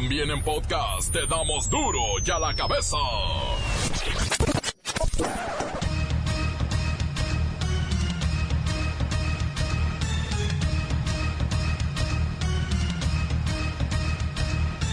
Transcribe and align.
También 0.00 0.30
en 0.30 0.40
podcast 0.44 1.12
te 1.12 1.26
damos 1.26 1.68
duro 1.68 1.98
y 2.24 2.30
a 2.30 2.38
la 2.38 2.54
cabeza. 2.54 2.96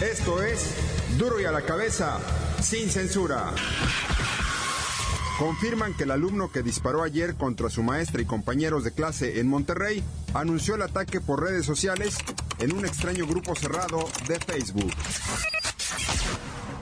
Esto 0.00 0.42
es 0.42 0.74
Duro 1.16 1.40
y 1.40 1.44
a 1.44 1.52
la 1.52 1.62
cabeza, 1.62 2.18
sin 2.60 2.90
censura. 2.90 3.54
Confirman 5.38 5.94
que 5.94 6.02
el 6.02 6.10
alumno 6.10 6.50
que 6.50 6.64
disparó 6.64 7.04
ayer 7.04 7.36
contra 7.36 7.70
su 7.70 7.84
maestra 7.84 8.22
y 8.22 8.24
compañeros 8.24 8.82
de 8.82 8.90
clase 8.90 9.38
en 9.38 9.46
Monterrey 9.46 10.02
anunció 10.34 10.74
el 10.74 10.82
ataque 10.82 11.20
por 11.20 11.44
redes 11.44 11.64
sociales 11.64 12.18
en 12.58 12.72
un 12.72 12.84
extraño 12.84 13.26
grupo 13.26 13.54
cerrado 13.54 14.08
de 14.28 14.38
Facebook. 14.38 14.92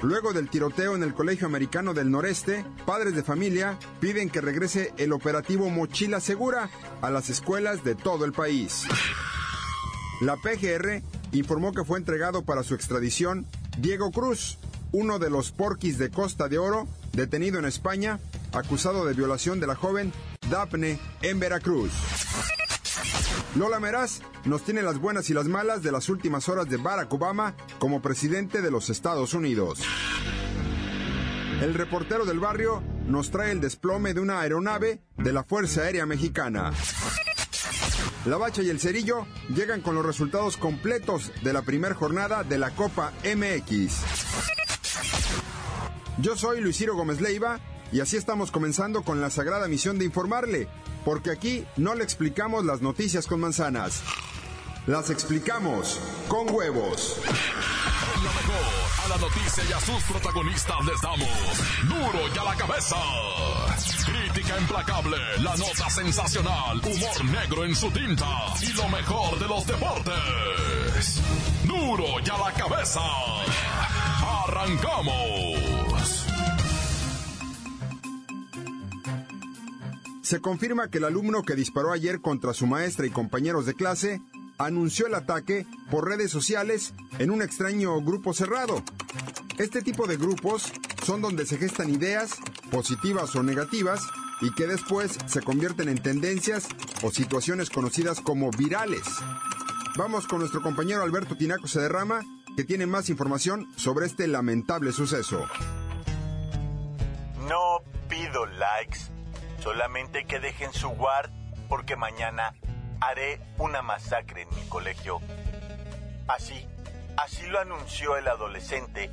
Luego 0.03 0.33
del 0.35 0.51
tiroteo 0.51 0.95
en 0.95 1.03
el 1.03 1.15
Colegio 1.15 1.47
Americano 1.47 1.95
del 1.95 2.11
Noreste, 2.11 2.65
padres 2.85 3.15
de 3.15 3.23
familia 3.23 3.79
piden 4.01 4.29
que 4.29 4.43
regrese 4.43 4.93
el 4.99 5.13
operativo 5.13 5.71
Mochila 5.71 6.21
Segura 6.21 6.69
a 7.01 7.11
las 7.11 7.31
escuelas 7.31 7.85
de 7.85 7.95
todo 7.95 8.25
el 8.27 8.33
país. 8.33 8.83
La 10.21 10.37
PGR 10.37 11.03
informó 11.33 11.73
que 11.73 11.85
fue 11.85 11.99
entregado 11.99 12.45
para 12.45 12.63
su 12.63 12.75
extradición 12.75 13.47
Diego 13.79 14.11
Cruz, 14.11 14.59
uno 14.93 15.19
de 15.19 15.31
los 15.31 15.51
porquis 15.51 15.99
de 15.99 16.11
Costa 16.11 16.49
de 16.49 16.59
Oro, 16.59 16.87
detenido 17.13 17.59
en 17.59 17.65
España, 17.65 18.21
acusado 18.53 19.07
de 19.07 19.15
violación 19.15 19.59
de 19.59 19.67
la 19.67 19.75
joven 19.75 20.13
Daphne 20.51 20.99
en 21.23 21.41
Veracruz. 21.41 21.91
Lola 23.57 23.79
Meraz 23.79 24.21
nos 24.45 24.65
tiene 24.65 24.83
las 24.83 24.99
buenas 24.99 25.31
y 25.31 25.35
las 25.35 25.47
malas 25.47 25.83
de 25.83 25.93
las 25.93 26.09
últimas 26.09 26.49
horas 26.49 26.69
de 26.69 26.77
Barack 26.77 27.13
Obama 27.13 27.55
como 27.79 28.03
presidente 28.03 28.61
de 28.61 28.71
los 28.71 28.91
Estados 28.91 29.33
Unidos. 29.33 29.81
El 31.61 31.75
reportero 31.75 32.25
del 32.25 32.41
barrio 32.41 32.83
nos 33.07 33.31
trae 33.31 33.53
el 33.53 33.61
desplome 33.61 34.13
de 34.13 34.21
una 34.21 34.41
aeronave 34.41 35.03
de 35.17 35.33
la 35.33 35.45
Fuerza 35.45 35.83
Aérea 35.83 36.05
Mexicana. 36.05 36.73
La 38.27 38.39
Bacha 38.39 38.63
y 38.63 38.71
el 38.71 38.81
Cerillo 38.81 39.27
llegan 39.55 39.83
con 39.83 39.95
los 39.95 40.05
resultados 40.05 40.57
completos 40.57 41.31
de 41.45 41.53
la 41.53 41.63
primera 41.63 41.95
jornada 41.95 42.43
de 42.43 42.59
la 42.59 42.71
Copa 42.71 43.13
MX. 43.23 44.03
Yo 46.19 46.37
soy 46.37 46.61
Luis 46.61 46.77
Ciro 46.77 46.97
Gómez 46.97 47.21
Leiva 47.21 47.61
y 47.95 48.01
así 48.01 48.17
estamos 48.17 48.51
comenzando 48.51 49.03
con 49.03 49.21
la 49.21 49.31
sagrada 49.31 49.69
misión 49.69 50.01
de 50.01 50.05
informarle, 50.05 50.67
porque 51.05 51.31
aquí 51.31 51.65
no 51.77 51.95
le 51.95 52.03
explicamos 52.03 52.65
las 52.65 52.83
noticias 52.83 53.29
con 53.29 53.39
manzanas, 53.39 54.03
las 54.89 55.11
explicamos 55.11 56.01
con 56.27 56.53
huevos. 56.53 57.21
Lo 58.17 58.31
mejor, 58.33 59.05
a 59.05 59.09
la 59.11 59.17
noticia 59.19 59.63
y 59.71 59.73
a 59.73 59.79
sus 59.79 60.03
protagonistas 60.11 60.77
les 60.85 61.01
damos 61.01 61.29
duro 61.85 62.35
y 62.35 62.37
a 62.37 62.43
la 62.43 62.57
cabeza. 62.57 62.97
Crítica 64.05 64.59
implacable, 64.59 65.17
la 65.39 65.55
nota 65.57 65.89
sensacional, 65.89 66.79
humor 66.79 67.25
negro 67.27 67.65
en 67.65 67.77
su 67.77 67.93
tinta 67.93 68.27
y 68.61 68.73
lo 68.73 68.89
mejor 68.89 69.39
de 69.39 69.47
los 69.47 69.65
deportes. 69.69 71.21
Duro 71.63 72.07
y 72.27 72.29
a 72.29 72.39
la 72.39 72.53
cabeza. 72.55 73.03
Arrancamos. 74.47 75.84
Se 80.25 80.41
confirma 80.41 80.89
que 80.89 80.97
el 80.97 81.05
alumno 81.05 81.43
que 81.43 81.55
disparó 81.55 81.93
ayer 81.93 82.23
contra 82.23 82.55
su 82.55 82.67
maestra 82.67 83.07
y 83.07 83.11
compañeros 83.11 83.67
de 83.67 83.75
clase 83.75 84.23
anunció 84.57 85.07
el 85.07 85.15
ataque 85.15 85.67
por 85.91 86.09
redes 86.09 86.31
sociales 86.31 86.95
en 87.19 87.31
un 87.31 87.43
extraño 87.43 88.01
grupo 88.01 88.33
cerrado. 88.33 88.83
Este 89.59 89.83
tipo 89.83 90.07
de 90.07 90.17
grupos 90.17 90.73
son 91.05 91.21
donde 91.21 91.45
se 91.45 91.59
gestan 91.59 91.91
ideas, 91.91 92.39
positivas 92.71 93.37
o 93.37 93.43
negativas, 93.43 94.01
y 94.41 94.51
que 94.55 94.67
después 94.67 95.19
se 95.27 95.43
convierten 95.43 95.91
en 95.91 96.03
tendencias 96.03 96.69
o 97.03 97.11
situaciones 97.11 97.69
conocidas 97.69 98.23
como 98.23 98.51
virales. 98.51 99.03
Vamos 99.99 100.27
con 100.27 100.39
nuestro 100.39 100.63
compañero 100.63 101.03
Alberto 101.03 101.37
Tinaco 101.37 101.69
Sederrama, 101.69 102.23
que 102.57 102.65
tiene 102.65 102.87
más 102.87 103.11
información 103.11 103.69
sobre 103.77 104.07
este 104.07 104.27
lamentable 104.27 104.91
suceso. 104.93 105.45
No 107.47 107.83
pido 108.09 108.47
likes, 108.47 109.01
solamente 109.65 110.27
que 110.27 110.41
dejen 110.41 110.75
su 110.75 110.91
guard 110.91 111.31
porque 111.71 111.97
mañana 111.97 112.55
haré 113.01 113.41
una 113.57 113.81
masacre 113.81 114.43
en 114.43 114.55
mi 114.55 114.61
colegio. 114.69 115.23
Así, 116.29 116.69
así 117.17 117.47
lo 117.47 117.61
anunció 117.61 118.19
el 118.19 118.29
adolescente 118.29 119.11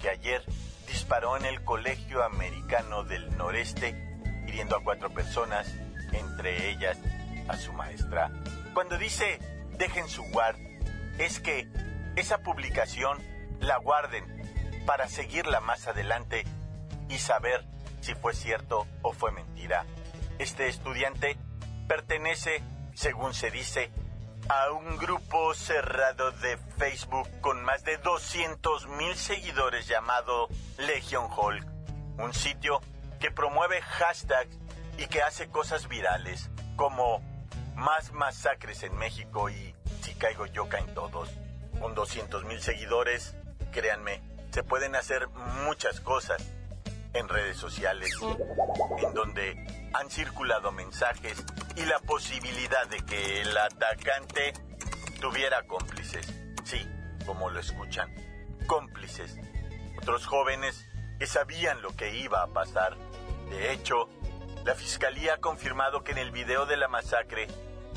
que 0.00 0.08
ayer 0.08 0.42
disparó 0.88 1.36
en 1.36 1.44
el 1.44 1.62
Colegio 1.64 2.24
Americano 2.24 3.04
del 3.04 3.36
Noreste, 3.36 3.94
hiriendo 4.48 4.76
a 4.76 4.82
cuatro 4.82 5.10
personas, 5.10 5.70
entre 6.12 6.70
ellas 6.70 6.96
a 7.48 7.58
su 7.58 7.74
maestra. 7.74 8.30
Cuando 8.72 8.96
dice 8.96 9.38
dejen 9.76 10.08
su 10.08 10.22
guard, 10.30 10.56
es 11.18 11.40
que 11.40 11.68
esa 12.16 12.38
publicación 12.38 13.18
la 13.60 13.76
guarden 13.76 14.24
para 14.86 15.08
seguirla 15.08 15.60
más 15.60 15.86
adelante 15.88 16.46
y 17.10 17.18
saber 17.18 17.66
si 18.00 18.14
fue 18.14 18.34
cierto 18.34 18.86
o 19.02 19.12
fue 19.12 19.30
mentira. 19.32 19.84
Este 20.38 20.68
estudiante 20.68 21.36
pertenece 21.86 22.62
según 23.00 23.32
se 23.34 23.50
dice, 23.50 23.90
a 24.48 24.72
un 24.72 24.98
grupo 24.98 25.54
cerrado 25.54 26.32
de 26.32 26.58
Facebook 26.76 27.28
con 27.40 27.64
más 27.64 27.84
de 27.84 27.96
200 27.98 28.88
mil 28.88 29.14
seguidores 29.14 29.86
llamado 29.86 30.48
Legion 30.78 31.30
Hulk, 31.30 31.66
un 32.18 32.34
sitio 32.34 32.80
que 33.18 33.30
promueve 33.30 33.80
hashtags 33.80 34.58
y 34.98 35.06
que 35.06 35.22
hace 35.22 35.48
cosas 35.48 35.88
virales 35.88 36.50
como 36.76 37.22
más 37.74 38.12
masacres 38.12 38.82
en 38.82 38.96
México 38.96 39.48
y 39.48 39.74
si 40.02 40.14
caigo 40.14 40.46
yo 40.46 40.68
caen 40.68 40.92
todos. 40.94 41.30
Con 41.80 41.94
200 41.94 42.44
mil 42.44 42.60
seguidores, 42.60 43.34
créanme, 43.72 44.20
se 44.50 44.62
pueden 44.62 44.94
hacer 44.94 45.28
muchas 45.64 46.00
cosas 46.00 46.42
en 47.12 47.28
redes 47.28 47.56
sociales, 47.56 48.14
en 48.98 49.14
donde 49.14 49.90
han 49.92 50.10
circulado 50.10 50.72
mensajes 50.72 51.44
y 51.76 51.84
la 51.84 51.98
posibilidad 52.00 52.86
de 52.88 53.04
que 53.04 53.42
el 53.42 53.56
atacante 53.56 54.52
tuviera 55.20 55.62
cómplices. 55.66 56.26
Sí, 56.64 56.86
como 57.26 57.50
lo 57.50 57.60
escuchan, 57.60 58.14
cómplices. 58.66 59.36
Otros 59.98 60.26
jóvenes 60.26 60.86
que 61.18 61.26
sabían 61.26 61.82
lo 61.82 61.94
que 61.96 62.16
iba 62.16 62.42
a 62.42 62.48
pasar. 62.48 62.96
De 63.50 63.72
hecho, 63.72 64.08
la 64.64 64.74
fiscalía 64.74 65.34
ha 65.34 65.38
confirmado 65.38 66.04
que 66.04 66.12
en 66.12 66.18
el 66.18 66.30
video 66.30 66.66
de 66.66 66.76
la 66.76 66.88
masacre, 66.88 67.48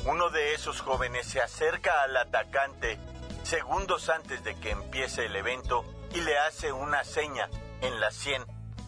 uno 0.06 0.30
de 0.30 0.54
esos 0.54 0.80
jóvenes 0.80 1.26
se 1.26 1.40
acerca 1.40 2.02
al 2.02 2.16
atacante 2.16 2.98
segundos 3.44 4.08
antes 4.08 4.42
de 4.42 4.54
que 4.56 4.70
empiece 4.70 5.26
el 5.26 5.36
evento 5.36 5.84
y 6.14 6.20
le 6.22 6.38
hace 6.38 6.72
una 6.72 7.04
seña 7.04 7.48
en 7.82 8.00
la 8.00 8.10
sien 8.10 8.42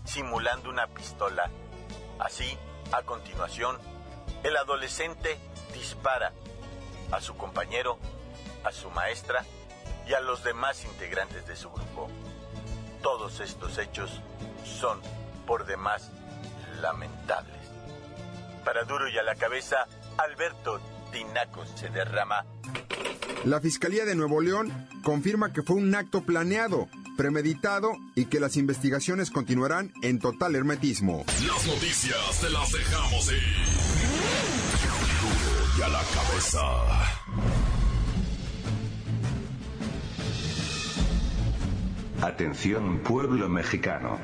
simulando 0.06 0.70
una 0.70 0.86
pistola. 0.86 1.50
Así, 2.18 2.56
a 2.92 3.02
continuación, 3.02 3.76
el 4.42 4.56
adolescente 4.56 5.38
dispara 5.74 6.32
a 7.10 7.20
su 7.20 7.36
compañero, 7.36 7.98
a 8.64 8.72
su 8.72 8.90
maestra 8.90 9.44
y 10.08 10.14
a 10.14 10.20
los 10.20 10.44
demás 10.44 10.84
integrantes 10.84 11.46
de 11.46 11.56
su 11.56 11.70
grupo. 11.70 12.08
Todos 13.02 13.40
estos 13.40 13.78
hechos 13.78 14.20
son 14.64 15.00
por 15.46 15.66
demás 15.66 16.10
lamentables. 16.80 17.54
Para 18.64 18.84
duro 18.84 19.08
y 19.08 19.18
a 19.18 19.22
la 19.22 19.36
cabeza, 19.36 19.86
Alberto 20.16 20.80
Tinaco 21.12 21.64
se 21.66 21.88
derrama. 21.88 22.44
La 23.44 23.60
Fiscalía 23.60 24.04
de 24.04 24.16
Nuevo 24.16 24.40
León 24.40 24.88
confirma 25.04 25.52
que 25.52 25.62
fue 25.62 25.76
un 25.76 25.94
acto 25.94 26.22
planeado 26.22 26.88
premeditado 27.16 27.92
y 28.14 28.26
que 28.26 28.40
las 28.40 28.56
investigaciones 28.56 29.30
continuarán 29.30 29.92
en 30.02 30.18
total 30.18 30.54
hermetismo. 30.54 31.24
Las 31.46 31.66
noticias 31.66 32.40
te 32.40 32.50
las 32.50 32.70
dejamos 32.72 33.32
ir. 33.32 33.42
y 35.78 35.82
a 35.82 35.88
la 35.88 36.02
cabeza. 36.14 36.60
Atención 42.22 43.00
pueblo 43.00 43.48
mexicano. 43.48 44.18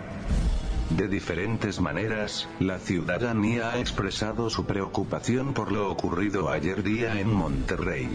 De 0.97 1.09
diferentes 1.09 1.81
maneras, 1.81 2.49
la 2.59 2.79
ciudadanía 2.79 3.71
ha 3.71 3.79
expresado 3.79 4.51
su 4.51 4.67
preocupación 4.67 5.55
por 5.55 5.73
lo 5.73 5.91
ocurrido 5.91 6.51
ayer 6.51 6.83
día 6.83 7.19
en 7.19 7.33
Monterrey. 7.33 8.09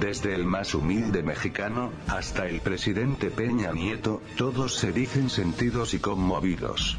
Desde 0.00 0.34
el 0.34 0.44
más 0.44 0.74
humilde 0.74 1.22
mexicano, 1.22 1.90
hasta 2.06 2.46
el 2.46 2.60
presidente 2.60 3.30
Peña 3.30 3.72
Nieto, 3.72 4.22
todos 4.36 4.76
se 4.76 4.92
dicen 4.92 5.30
sentidos 5.30 5.94
y 5.94 5.98
conmovidos. 5.98 6.98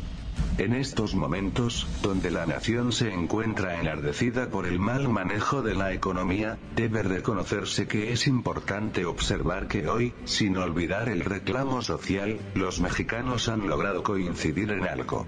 En 0.58 0.74
estos 0.74 1.16
momentos, 1.16 1.88
donde 2.02 2.31
la 2.31 2.46
nación 2.46 2.92
se 2.92 3.14
encuentra 3.14 3.80
enardecida 3.80 4.50
por 4.50 4.66
el 4.66 4.78
mal 4.80 5.08
manejo 5.08 5.62
de 5.62 5.74
la 5.74 5.94
economía, 5.94 6.58
debe 6.76 7.02
reconocerse 7.02 7.88
que 7.88 8.12
es 8.12 8.28
importante 8.28 9.06
observar 9.06 9.68
que 9.68 9.88
hoy, 9.88 10.14
sin 10.25 10.58
olvidar 10.58 11.08
el 11.08 11.22
reclamo 11.22 11.82
social, 11.82 12.40
los 12.56 12.82
mexicanos 12.82 13.48
han 13.48 13.68
logrado 13.68 14.04
coincidir 14.04 14.72
en 14.72 14.86
algo. 14.86 15.25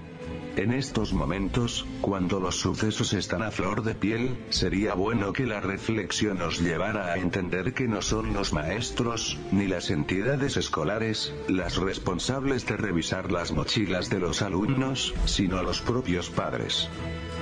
En 0.58 0.74
estos 0.74 1.14
momentos, 1.14 1.86
cuando 2.02 2.42
los 2.42 2.58
sucesos 2.58 3.14
están 3.14 3.42
a 3.42 3.52
flor 3.52 3.84
de 3.84 3.96
piel, 3.96 4.38
sería 4.50 4.94
bueno 4.96 5.32
que 5.32 5.46
la 5.46 5.62
reflexión 5.62 6.40
nos 6.40 6.60
llevara 6.60 7.14
a 7.14 7.18
entender 7.18 7.74
que 7.74 7.88
no 7.88 8.02
son 8.02 8.34
los 8.34 8.52
maestros, 8.52 9.40
ni 9.54 9.68
las 9.68 9.90
entidades 9.90 10.58
escolares, 10.58 11.34
las 11.48 11.78
responsables 11.78 12.66
de 12.66 12.76
revisar 12.76 13.32
las 13.32 13.54
mochilas 13.54 14.10
de 14.10 14.20
los 14.20 14.42
alumnos, 14.42 15.14
sino 15.26 15.64
los 15.64 15.80
propios 15.82 16.30
padres. 16.30 16.90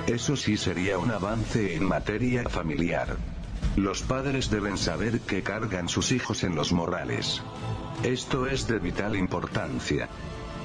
Eso 0.06 0.36
sí 0.36 0.56
sería 0.56 0.96
un 0.98 1.10
avance 1.10 1.74
en 1.74 1.84
materia 1.84 2.48
familiar. 2.48 3.16
Los 3.74 4.02
padres 4.02 4.50
deben 4.50 4.78
saber 4.78 5.20
que 5.20 5.42
cargan 5.42 5.88
sus 5.88 6.12
hijos 6.12 6.44
en 6.44 6.54
los 6.54 6.72
morales. 6.72 7.42
Esto 8.04 8.46
es 8.46 8.68
de 8.68 8.78
vital 8.78 9.16
importancia. 9.16 10.08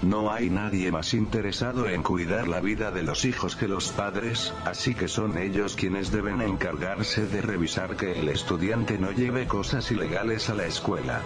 No 0.06 0.32
hay 0.32 0.52
nadie 0.52 0.92
más 0.92 1.16
interesado 1.16 1.90
en 1.90 2.04
cuidar 2.04 2.48
la 2.48 2.60
vida 2.60 2.92
de 2.92 3.02
los 3.02 3.26
hijos 3.26 3.56
que 3.56 3.68
los 3.68 3.90
padres, 3.90 4.54
así 4.64 4.94
que 4.94 5.08
son 5.08 5.36
ellos 5.36 5.76
quienes 5.76 6.12
deben 6.12 6.44
encargarse 6.44 7.26
de 7.26 7.42
revisar 7.42 7.96
que 7.96 8.12
el 8.12 8.30
estudiante 8.30 9.00
no 9.00 9.12
lleve 9.12 9.48
cosas 9.48 9.90
ilegales 9.90 10.52
a 10.52 10.54
la 10.54 10.68
escuela. 10.68 11.24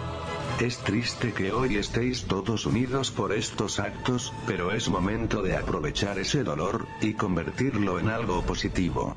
Es 0.60 0.78
triste 0.78 1.34
que 1.34 1.52
hoy 1.52 1.76
estéis 1.76 2.24
todos 2.24 2.64
unidos 2.64 3.10
por 3.10 3.32
estos 3.32 3.80
actos, 3.80 4.32
pero 4.46 4.72
es 4.72 4.88
momento 4.88 5.42
de 5.42 5.58
aprovechar 5.58 6.18
ese 6.18 6.42
dolor, 6.42 6.86
y 7.02 7.12
convertirlo 7.12 7.98
en 7.98 8.08
algo 8.08 8.40
positivo. 8.40 9.14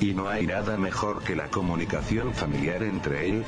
Y 0.00 0.12
no 0.12 0.28
hay 0.28 0.46
nada 0.46 0.76
mejor 0.76 1.22
que 1.22 1.34
la 1.34 1.48
comunicación 1.48 2.34
familiar 2.34 2.82
entre 2.82 3.30
él, 3.30 3.44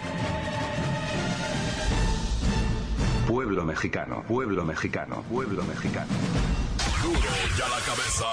Pueblo 3.50 3.64
mexicano, 3.64 4.25
pueblo 4.29 4.64
mexicano, 4.64 5.25
pueblo 5.29 5.64
mexicano. 5.64 6.06
Duro 7.02 7.19
ya 7.58 7.69
la 7.69 7.81
cabeza. 7.81 8.25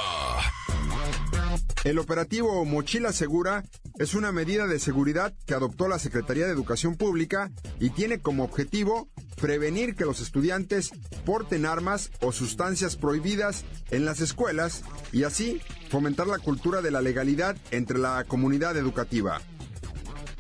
El 1.84 1.98
operativo 1.98 2.64
Mochila 2.66 3.12
Segura 3.12 3.64
es 3.98 4.14
una 4.14 4.32
medida 4.32 4.68
de 4.68 4.78
seguridad 4.78 5.34
que 5.48 5.56
adoptó 5.56 5.88
la 5.88 5.98
Secretaría 5.98 6.46
de 6.46 6.52
Educación 6.52 6.98
Pública 6.98 7.50
y 7.80 7.90
tiene 7.90 8.20
como 8.20 8.44
objetivo 8.44 9.10
prevenir 9.42 9.96
que 9.96 10.06
los 10.06 10.22
estudiantes 10.22 10.92
porten 11.26 11.66
armas 11.66 12.12
o 12.22 12.32
sustancias 12.32 12.96
prohibidas 12.96 13.66
en 13.90 14.06
las 14.06 14.22
escuelas 14.22 14.84
y 15.12 15.24
así 15.24 15.64
fomentar 15.90 16.28
la 16.28 16.38
cultura 16.38 16.84
de 16.84 16.92
la 16.92 17.02
legalidad 17.02 17.58
entre 17.72 17.98
la 17.98 18.24
comunidad 18.26 18.78
educativa. 18.78 19.42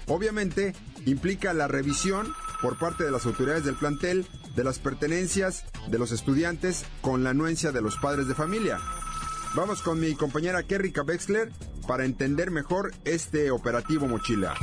Obviamente, 0.05 0.75
implica 1.07 1.55
la 1.55 1.67
revisión 1.67 2.31
por 2.61 2.77
parte 2.77 3.03
de 3.03 3.11
las 3.11 3.25
autoridades 3.25 3.63
del 3.63 3.75
plantel 3.75 4.27
de 4.55 4.63
las 4.63 4.79
pertenencias 4.79 5.65
de 5.87 5.99
los 5.99 6.11
estudiantes 6.11 6.85
con 7.01 7.23
la 7.23 7.29
anuencia 7.31 7.71
de 7.71 7.81
los 7.81 7.97
padres 7.97 8.27
de 8.27 8.35
familia. 8.35 8.79
Vamos 9.53 9.81
con 9.81 9.99
mi 9.99 10.15
compañera 10.15 10.63
Kerrika 10.63 11.03
Wexler 11.03 11.51
para 11.87 12.05
entender 12.05 12.51
mejor 12.51 12.91
este 13.05 13.49
operativo 13.51 14.07
mochila. 14.07 14.55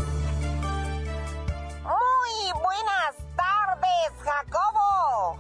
Muy 1.83 2.53
buenas 2.61 3.17
tardes, 3.37 4.13
Jacobo. 4.23 5.39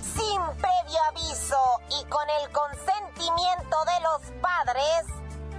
Sin 0.00 0.40
previo 0.56 0.98
aviso 1.10 1.58
y 2.00 2.04
con 2.08 2.26
el 2.40 2.50
consentimiento 2.52 3.76
de 3.84 4.00
los 4.02 4.22
padres, 4.40 5.04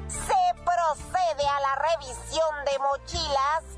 se 0.09 0.63
procede 0.63 1.47
a 1.47 1.59
la 1.61 1.75
revisión 1.75 2.65
de 2.65 2.79
mochilas 2.79 3.76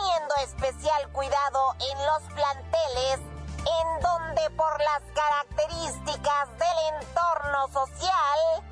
poniendo 0.00 0.34
especial 0.42 1.08
cuidado 1.12 1.74
en 1.78 2.06
los 2.06 2.22
planteles 2.34 3.18
en 3.58 4.00
donde 4.00 4.50
por 4.50 4.80
las 4.80 5.02
características 5.14 6.48
del 6.58 7.00
entorno 7.00 7.68
social 7.68 8.62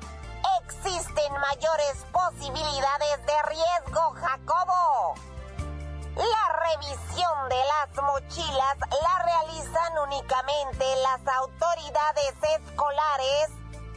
existen 0.63 1.31
mayores 1.33 2.05
posibilidades 2.11 3.25
de 3.25 3.41
riesgo, 3.43 4.13
Jacobo. 4.13 5.15
La 6.15 6.59
revisión 6.67 7.49
de 7.49 7.63
las 7.65 8.03
mochilas 8.03 8.77
la 8.79 9.23
realizan 9.23 9.97
únicamente 9.99 10.95
las 10.97 11.35
autoridades 11.35 12.33
escolares 12.59 13.49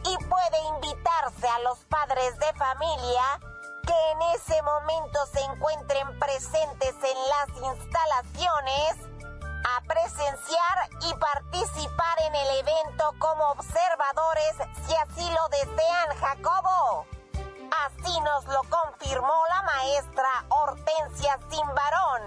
y 0.05 0.17
puede 0.25 0.59
invitarse 0.75 1.47
a 1.47 1.59
los 1.59 1.79
padres 1.85 2.37
de 2.37 2.53
familia 2.53 3.52
que 3.85 4.11
en 4.11 4.21
ese 4.35 4.61
momento 4.61 5.25
se 5.27 5.41
encuentren 5.41 6.19
presentes 6.19 6.95
en 6.95 7.17
las 7.29 7.75
instalaciones 7.75 8.95
a 9.65 9.81
presenciar 9.81 10.89
y 11.01 11.13
participar 11.15 12.21
en 12.27 12.35
el 12.35 12.59
evento 12.59 13.13
como 13.19 13.43
observadores 13.51 14.55
si 14.85 14.95
así 14.95 15.29
lo 15.31 15.47
desean, 15.49 16.17
Jacobo. 16.19 17.05
Así 17.85 18.19
nos 18.21 18.45
lo 18.45 18.61
confirmó 18.69 19.45
la 19.49 19.61
maestra 19.63 20.45
Hortensia 20.49 21.39
Simbarón. 21.49 22.21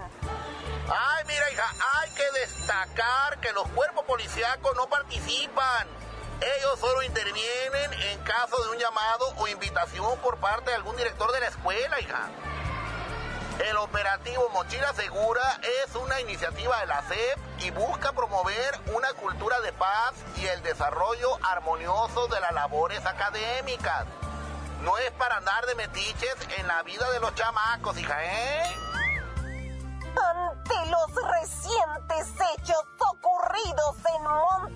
Ay, 0.89 1.23
mira, 1.25 1.51
hija, 1.51 1.69
hay 1.95 2.09
que 2.11 2.39
destacar 2.39 3.39
que 3.39 3.51
los 3.53 3.67
cuerpos 3.69 4.03
policíacos 4.05 4.75
no 4.75 4.87
participan. 4.87 5.96
Ellos 6.41 6.79
solo 6.79 7.01
intervienen 7.03 7.93
en 7.93 8.19
caso 8.23 8.61
de 8.63 8.69
un 8.69 8.77
llamado 8.77 9.33
o 9.37 9.47
invitación 9.47 10.17
por 10.19 10.37
parte 10.37 10.69
de 10.69 10.75
algún 10.75 10.95
director 10.95 11.31
de 11.31 11.39
la 11.39 11.47
escuela, 11.47 11.99
hija. 11.99 12.29
El 13.67 13.75
operativo 13.77 14.47
Mochila 14.53 14.93
Segura 14.93 15.59
es 15.83 15.95
una 15.95 16.21
iniciativa 16.21 16.79
de 16.79 16.85
la 16.85 17.01
SEP 17.07 17.39
y 17.59 17.71
busca 17.71 18.11
promover 18.11 18.79
una 18.93 19.11
cultura 19.13 19.59
de 19.61 19.73
paz 19.73 20.13
y 20.35 20.45
el 20.45 20.61
desarrollo 20.61 21.39
armonioso 21.43 22.27
de 22.27 22.39
las 22.39 22.51
labores 22.51 23.03
académicas. 23.03 24.05
No 24.81 24.95
es 24.99 25.09
para 25.13 25.37
andar 25.37 25.65
de 25.65 25.73
metiches 25.73 26.35
en 26.57 26.67
la 26.67 26.83
vida 26.83 27.09
de 27.09 27.19
los 27.19 27.33
chamacos, 27.33 27.97
hija, 27.97 28.23
¿eh? 28.23 28.75
Ante 30.15 30.91
los 30.91 31.15
recientes 31.31 32.27
hechos 32.53 32.83
ocurridos 32.99 33.95
en 34.15 34.23
Monterrey, 34.23 34.66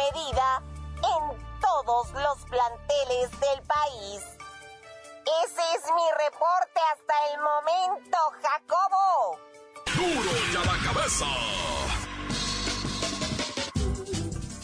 en 0.00 1.60
todos 1.60 2.10
los 2.12 2.38
planteles 2.48 3.30
del 3.40 3.62
país. 3.62 4.22
Ese 5.44 5.62
es 5.76 5.84
mi 5.94 6.10
reporte 6.24 6.80
hasta 6.92 7.14
el 7.32 7.40
momento, 7.40 8.18
Jacobo. 8.42 9.38
Duro 9.94 10.30
ya 10.52 10.60
la 10.60 10.92
cabeza. 10.92 11.26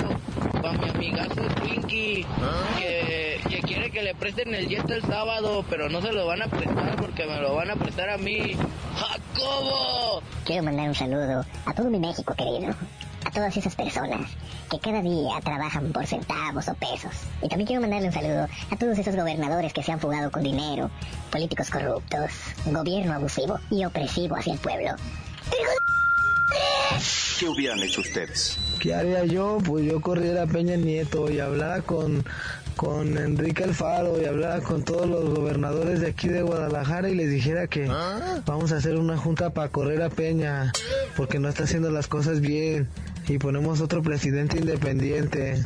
para 0.60 0.72
mi 0.78 0.88
amigazo 0.90 1.42
Twinkie, 1.56 2.26
que, 2.78 3.40
que 3.48 3.60
quiere 3.62 3.90
que 3.90 4.02
le 4.02 4.14
presten 4.14 4.54
el 4.54 4.68
jet 4.68 4.88
el 4.90 5.02
sábado, 5.02 5.64
pero 5.68 5.88
no 5.88 6.00
se 6.02 6.12
lo 6.12 6.26
van 6.26 6.42
a 6.42 6.46
prestar 6.46 6.96
porque 6.96 7.26
me 7.26 7.40
lo 7.40 7.54
van 7.54 7.70
a 7.70 7.76
prestar 7.76 8.10
a 8.10 8.18
mí. 8.18 8.56
¡Jacobo! 8.96 10.22
Quiero 10.44 10.62
mandar 10.64 10.88
un 10.88 10.94
saludo 10.94 11.44
a 11.64 11.74
todo 11.74 11.88
mi 11.90 11.98
México 11.98 12.34
querido, 12.34 12.74
a 13.24 13.30
todas 13.30 13.56
esas 13.56 13.74
personas 13.74 14.30
que 14.70 14.78
cada 14.78 15.02
día 15.02 15.40
trabajan 15.42 15.92
por 15.92 16.06
centavos 16.06 16.68
o 16.68 16.74
pesos. 16.74 17.12
Y 17.42 17.48
también 17.48 17.66
quiero 17.66 17.80
mandarle 17.82 18.08
un 18.08 18.14
saludo 18.14 18.48
a 18.70 18.76
todos 18.76 18.98
esos 18.98 19.16
gobernadores 19.16 19.72
que 19.72 19.82
se 19.82 19.92
han 19.92 20.00
fugado 20.00 20.30
con 20.30 20.42
dinero, 20.42 20.90
políticos 21.30 21.70
corruptos, 21.70 22.30
gobierno 22.66 23.14
abusivo 23.14 23.58
y 23.70 23.84
opresivo 23.84 24.36
hacia 24.36 24.54
el 24.54 24.58
pueblo. 24.58 24.90
¡Hijo 25.48 25.70
de... 25.70 25.90
¿Qué 27.38 27.48
hubieran 27.48 27.82
hecho 27.82 28.02
ustedes? 28.02 28.58
¿Qué 28.80 28.94
haría 28.94 29.24
yo? 29.24 29.58
Pues 29.64 29.86
yo 29.86 30.00
corriera 30.00 30.42
a 30.42 30.46
Peña 30.46 30.76
Nieto 30.76 31.30
y 31.30 31.40
hablara 31.40 31.80
con, 31.80 32.22
con 32.76 33.16
Enrique 33.16 33.64
Alfaro 33.64 34.20
y 34.20 34.26
hablara 34.26 34.60
con 34.60 34.84
todos 34.84 35.08
los 35.08 35.30
gobernadores 35.30 36.00
de 36.00 36.08
aquí 36.08 36.28
de 36.28 36.42
Guadalajara 36.42 37.08
y 37.08 37.14
les 37.14 37.30
dijera 37.30 37.66
que 37.66 37.86
vamos 38.44 38.72
a 38.72 38.76
hacer 38.76 38.96
una 38.96 39.16
junta 39.16 39.50
para 39.50 39.70
correr 39.70 40.02
a 40.02 40.10
Peña 40.10 40.72
porque 41.16 41.38
no 41.38 41.48
está 41.48 41.64
haciendo 41.64 41.90
las 41.90 42.08
cosas 42.08 42.40
bien 42.40 42.88
y 43.30 43.38
ponemos 43.38 43.80
otro 43.80 44.02
presidente 44.02 44.58
independiente. 44.58 45.64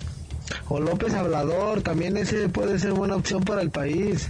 O 0.69 0.81
López 0.81 1.15
Hablador, 1.15 1.81
también 1.81 2.19
ese 2.19 2.51
puede 2.51 2.79
ser 2.79 2.93
buena 2.93 3.17
opción 3.17 3.43
para 3.43 3.63
el 3.63 3.71
país. 3.71 4.29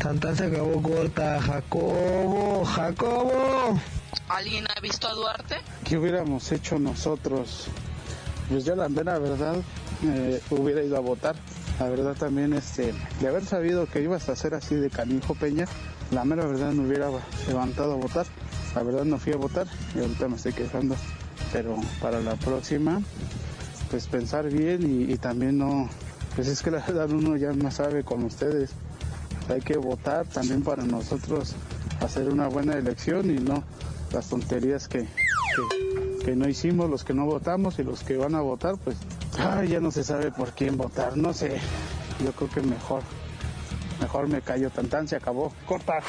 Tantan 0.00 0.36
se 0.36 0.46
acabó 0.46 0.82
corta. 0.82 1.40
Jacobo, 1.40 2.64
Jacobo. 2.64 3.80
¿Alguien 4.28 4.64
ha 4.76 4.80
visto 4.80 5.06
a 5.06 5.14
Duarte? 5.14 5.58
¿Qué 5.84 5.96
hubiéramos 5.96 6.50
hecho 6.50 6.80
nosotros? 6.80 7.68
Pues 8.48 8.64
yo 8.64 8.74
la 8.74 8.88
mera 8.88 9.20
verdad 9.20 9.54
eh, 10.02 10.42
hubiera 10.50 10.82
ido 10.82 10.96
a 10.96 11.00
votar. 11.00 11.36
La 11.78 11.88
verdad 11.88 12.16
también, 12.16 12.52
este, 12.52 12.92
de 13.20 13.28
haber 13.28 13.44
sabido 13.44 13.86
que 13.86 14.02
ibas 14.02 14.28
a 14.28 14.32
hacer 14.32 14.54
así 14.54 14.74
de 14.74 14.90
canijo 14.90 15.36
Peña, 15.36 15.66
la 16.10 16.24
mera 16.24 16.46
verdad 16.46 16.72
me 16.72 16.84
hubiera 16.84 17.10
levantado 17.46 17.92
a 17.92 17.96
votar. 17.96 18.26
La 18.74 18.82
verdad 18.82 19.04
no 19.04 19.18
fui 19.18 19.32
a 19.32 19.36
votar 19.36 19.68
y 19.94 20.00
ahorita 20.00 20.26
me 20.26 20.34
estoy 20.34 20.52
quejando. 20.52 20.96
Pero 21.52 21.76
para 22.00 22.20
la 22.20 22.36
próxima, 22.36 23.02
pues 23.90 24.06
pensar 24.06 24.48
bien 24.48 25.08
y, 25.10 25.16
también 25.16 25.58
no, 25.58 25.88
pues 26.36 26.48
es 26.48 26.62
que 26.62 26.70
la 26.70 26.78
verdad 26.86 27.10
uno 27.10 27.36
ya 27.36 27.52
no 27.52 27.70
sabe 27.70 28.04
con 28.04 28.24
ustedes. 28.24 28.70
Hay 29.48 29.60
que 29.60 29.76
votar 29.76 30.26
también 30.26 30.62
para 30.62 30.84
nosotros 30.84 31.54
hacer 32.00 32.28
una 32.28 32.46
buena 32.46 32.74
elección 32.74 33.30
y 33.30 33.38
no 33.40 33.64
las 34.12 34.28
tonterías 34.28 34.86
que, 34.86 35.08
que, 36.24 36.36
no 36.36 36.48
hicimos, 36.48 36.88
los 36.88 37.04
que 37.04 37.14
no 37.14 37.26
votamos 37.26 37.78
y 37.78 37.84
los 37.84 38.02
que 38.02 38.16
van 38.16 38.34
a 38.34 38.40
votar, 38.40 38.76
pues 38.76 38.96
ya 39.68 39.80
no 39.80 39.90
se 39.90 40.04
sabe 40.04 40.30
por 40.30 40.52
quién 40.52 40.76
votar, 40.76 41.16
no 41.16 41.32
sé. 41.32 41.58
Yo 42.24 42.32
creo 42.32 42.50
que 42.50 42.60
mejor, 42.60 43.02
mejor 44.00 44.28
me 44.28 44.40
callo 44.42 44.70
tan 44.70 45.08
se 45.08 45.16
acabó. 45.16 45.52
Corta. 45.66 46.00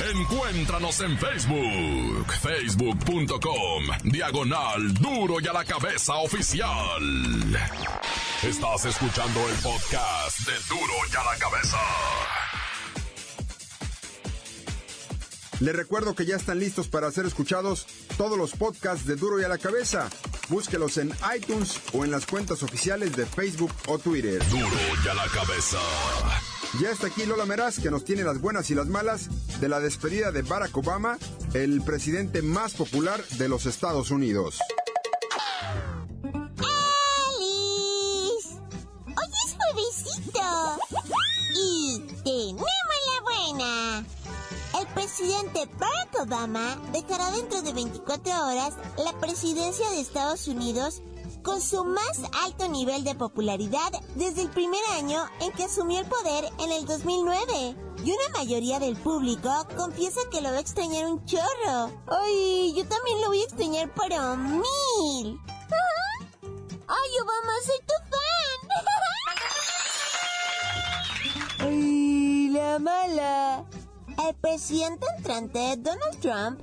Encuéntranos 0.00 1.00
en 1.00 1.18
Facebook, 1.18 2.32
facebook.com, 2.40 3.82
diagonal 4.04 4.94
duro 4.94 5.40
y 5.40 5.48
a 5.48 5.52
la 5.52 5.64
cabeza 5.64 6.14
oficial. 6.18 7.02
Estás 8.44 8.84
escuchando 8.84 9.40
el 9.48 9.56
podcast 9.56 10.38
de 10.46 10.52
duro 10.68 10.92
y 11.12 11.16
a 11.16 11.24
la 11.24 11.38
cabeza. 11.38 11.78
Les 15.58 15.74
recuerdo 15.74 16.14
que 16.14 16.24
ya 16.24 16.36
están 16.36 16.60
listos 16.60 16.86
para 16.86 17.10
ser 17.10 17.26
escuchados 17.26 17.86
todos 18.16 18.38
los 18.38 18.52
podcasts 18.52 19.04
de 19.04 19.16
Duro 19.16 19.40
y 19.40 19.44
a 19.44 19.48
la 19.48 19.58
Cabeza. 19.58 20.08
Búsquelos 20.48 20.96
en 20.98 21.12
iTunes 21.36 21.80
o 21.92 22.04
en 22.04 22.12
las 22.12 22.26
cuentas 22.26 22.62
oficiales 22.62 23.16
de 23.16 23.26
Facebook 23.26 23.72
o 23.88 23.98
Twitter. 23.98 24.40
Duro 24.50 24.68
y 25.04 25.08
a 25.08 25.14
la 25.14 25.26
Cabeza. 25.26 25.78
Ya 26.74 26.90
está 26.90 27.06
aquí 27.06 27.24
Lola 27.24 27.46
Meraz, 27.46 27.80
que 27.80 27.90
nos 27.90 28.04
tiene 28.04 28.22
las 28.22 28.40
buenas 28.40 28.70
y 28.70 28.74
las 28.74 28.86
malas 28.86 29.28
de 29.58 29.68
la 29.68 29.80
despedida 29.80 30.30
de 30.32 30.42
Barack 30.42 30.76
Obama, 30.76 31.18
el 31.54 31.80
presidente 31.80 32.42
más 32.42 32.74
popular 32.74 33.24
de 33.38 33.48
los 33.48 33.64
Estados 33.66 34.10
Unidos. 34.10 34.58
¡Alice! 37.32 38.50
Hoy 39.06 39.32
es 39.46 39.56
juevesito. 39.56 40.78
Y 41.56 42.00
tenemos 42.22 42.66
la 43.06 43.22
buena. 43.24 44.04
El 44.78 44.86
presidente 44.88 45.68
Barack 45.78 46.20
Obama 46.20 46.78
dejará 46.92 47.30
dentro 47.32 47.62
de 47.62 47.72
24 47.72 48.46
horas 48.46 48.74
la 48.98 49.18
presidencia 49.18 49.88
de 49.90 50.00
Estados 50.00 50.46
Unidos 50.46 51.02
con 51.48 51.62
su 51.62 51.82
más 51.82 52.20
alto 52.44 52.68
nivel 52.68 53.04
de 53.04 53.14
popularidad 53.14 53.90
desde 54.16 54.42
el 54.42 54.50
primer 54.50 54.82
año 54.98 55.24
en 55.40 55.50
que 55.52 55.64
asumió 55.64 55.98
el 56.00 56.06
poder 56.06 56.44
en 56.58 56.70
el 56.70 56.84
2009. 56.84 57.74
Y 58.04 58.12
una 58.12 58.28
mayoría 58.34 58.78
del 58.78 58.96
público 58.96 59.48
confiesa 59.74 60.20
que 60.30 60.42
lo 60.42 60.50
va 60.50 60.58
a 60.58 60.60
extrañar 60.60 61.06
un 61.06 61.24
chorro. 61.24 61.90
¡Ay, 62.06 62.74
yo 62.76 62.86
también 62.86 63.22
lo 63.22 63.28
voy 63.28 63.40
a 63.40 63.44
extrañar 63.44 63.94
para 63.94 64.36
mil! 64.36 65.40
¡Ay, 66.86 67.10
Obama, 67.22 67.52
soy 67.64 67.80
tu 67.86 67.94
fan! 68.10 68.60
¡Ay, 71.60 72.48
la 72.50 72.78
mala! 72.78 73.64
El 74.28 74.34
presidente 74.34 75.06
entrante, 75.16 75.76
Donald 75.78 76.20
Trump, 76.20 76.60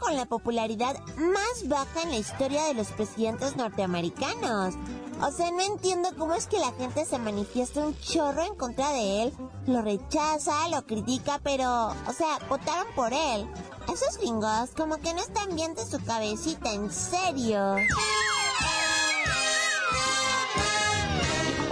con 0.00 0.16
la 0.16 0.26
popularidad 0.26 0.96
más 1.16 1.68
baja 1.68 2.02
en 2.02 2.10
la 2.10 2.16
historia 2.16 2.64
de 2.64 2.74
los 2.74 2.88
presidentes 2.88 3.56
norteamericanos. 3.56 4.74
O 5.22 5.30
sea, 5.30 5.50
no 5.50 5.60
entiendo 5.60 6.08
cómo 6.16 6.34
es 6.34 6.46
que 6.46 6.58
la 6.58 6.72
gente 6.72 7.04
se 7.04 7.18
manifiesta 7.18 7.86
un 7.86 7.94
chorro 8.00 8.42
en 8.42 8.54
contra 8.54 8.90
de 8.92 9.24
él, 9.24 9.32
lo 9.66 9.82
rechaza, 9.82 10.68
lo 10.70 10.86
critica, 10.86 11.38
pero, 11.44 11.88
o 11.88 12.12
sea, 12.16 12.38
votaron 12.48 12.86
por 12.96 13.12
él. 13.12 13.46
Esos 13.92 14.16
gringos 14.18 14.70
como 14.76 14.96
que 14.96 15.12
no 15.12 15.20
están 15.20 15.54
bien 15.54 15.74
de 15.74 15.84
su 15.84 16.02
cabecita, 16.04 16.72
en 16.72 16.90
serio. 16.90 17.76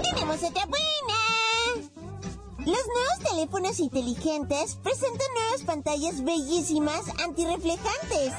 Tenemos 0.03 0.43
otra 0.43 0.67
buena. 0.67 1.18
Los 2.69 2.87
nuevos 2.87 3.31
teléfonos 3.31 3.81
inteligentes 3.81 4.77
presentan 4.83 5.27
nuevas 5.33 5.63
pantallas 5.63 6.23
bellísimas 6.23 7.09
antirreflejantes 7.25 8.35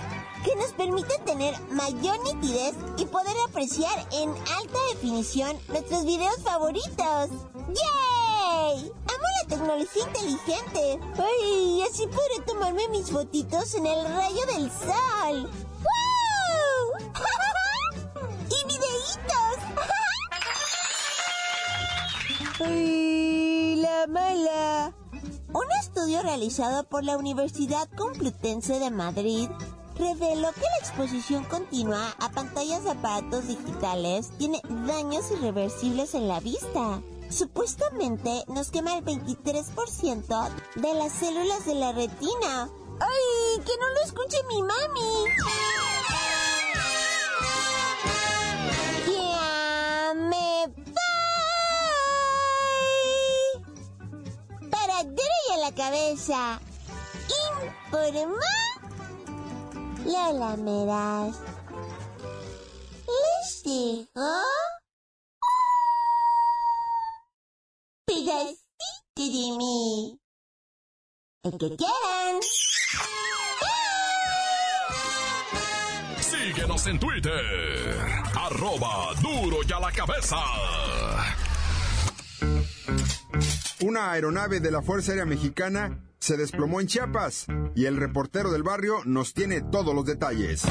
que 0.45 0.55
nos 0.55 0.71
permiten 0.73 1.25
tener 1.25 1.59
mayor 1.71 2.19
nitidez 2.23 2.75
y 2.97 3.05
poder 3.05 3.35
apreciar 3.47 4.07
en 4.11 4.29
alta 4.29 4.77
definición 4.93 5.57
nuestros 5.69 6.05
videos 6.05 6.37
favoritos. 6.43 7.31
¡Yay! 7.69 8.91
Amo 9.07 9.25
la 9.41 9.47
tecnología 9.47 10.03
inteligente. 10.03 10.99
¡Ay! 11.17 11.81
Así 11.89 12.05
podré 12.05 12.45
tomarme 12.45 12.87
mis 12.89 13.09
fotitos 13.09 13.73
en 13.73 13.87
el 13.87 14.05
rayo 14.05 14.45
del 14.45 14.69
sol. 14.69 15.49
¡Wow! 15.81 16.99
¡Y 18.47 18.67
videitos! 18.67 19.57
¡Ay, 22.59 23.18
mala! 24.07 24.93
Un 25.53 25.71
estudio 25.81 26.21
realizado 26.21 26.83
por 26.83 27.03
la 27.03 27.17
Universidad 27.17 27.89
Complutense 27.97 28.79
de 28.79 28.91
Madrid 28.91 29.49
reveló 29.97 30.51
que 30.53 30.61
la 30.61 30.77
exposición 30.79 31.43
continua 31.45 32.15
a 32.19 32.29
pantallas 32.29 32.83
de 32.83 32.91
aparatos 32.91 33.47
digitales 33.47 34.29
tiene 34.37 34.61
daños 34.87 35.29
irreversibles 35.31 36.15
en 36.15 36.27
la 36.27 36.39
vista. 36.39 37.01
Supuestamente 37.29 38.43
nos 38.47 38.71
quema 38.71 38.97
el 38.97 39.05
23% 39.05 40.49
de 40.75 40.93
las 40.93 41.11
células 41.11 41.65
de 41.65 41.75
la 41.75 41.91
retina. 41.91 42.69
¡Ay! 42.99 43.63
¡Que 43.65 43.77
no 43.79 43.89
lo 43.89 44.01
escuche 44.05 44.37
mi 44.49 44.61
mami! 44.61 45.98
Cabeza. 55.79 56.59
Informó 57.87 58.35
Lola 60.05 60.57
Meraz. 60.57 61.35
Les 63.07 63.63
digo... 63.63 64.29
Pedacito 68.05 68.57
de 69.15 69.57
mí. 69.57 70.19
El 71.43 71.57
que 71.57 71.77
quieran. 71.77 72.41
Síguenos 76.19 76.87
en 76.87 76.99
Twitter. 76.99 77.97
Arroba 78.35 79.13
duro 79.21 79.59
y 79.65 79.71
a 79.71 79.79
la 79.79 79.91
cabeza. 79.93 80.37
Una 83.81 84.11
aeronave 84.11 84.59
de 84.59 84.71
la 84.71 84.81
Fuerza 84.81 85.11
Aérea 85.11 85.25
Mexicana 85.25 85.99
se 86.19 86.37
desplomó 86.37 86.81
en 86.81 86.87
Chiapas 86.87 87.47
y 87.75 87.85
el 87.85 87.97
reportero 87.97 88.51
del 88.51 88.63
barrio 88.63 88.97
nos 89.05 89.33
tiene 89.33 89.61
todos 89.61 89.95
los 89.95 90.05
detalles. 90.05 90.63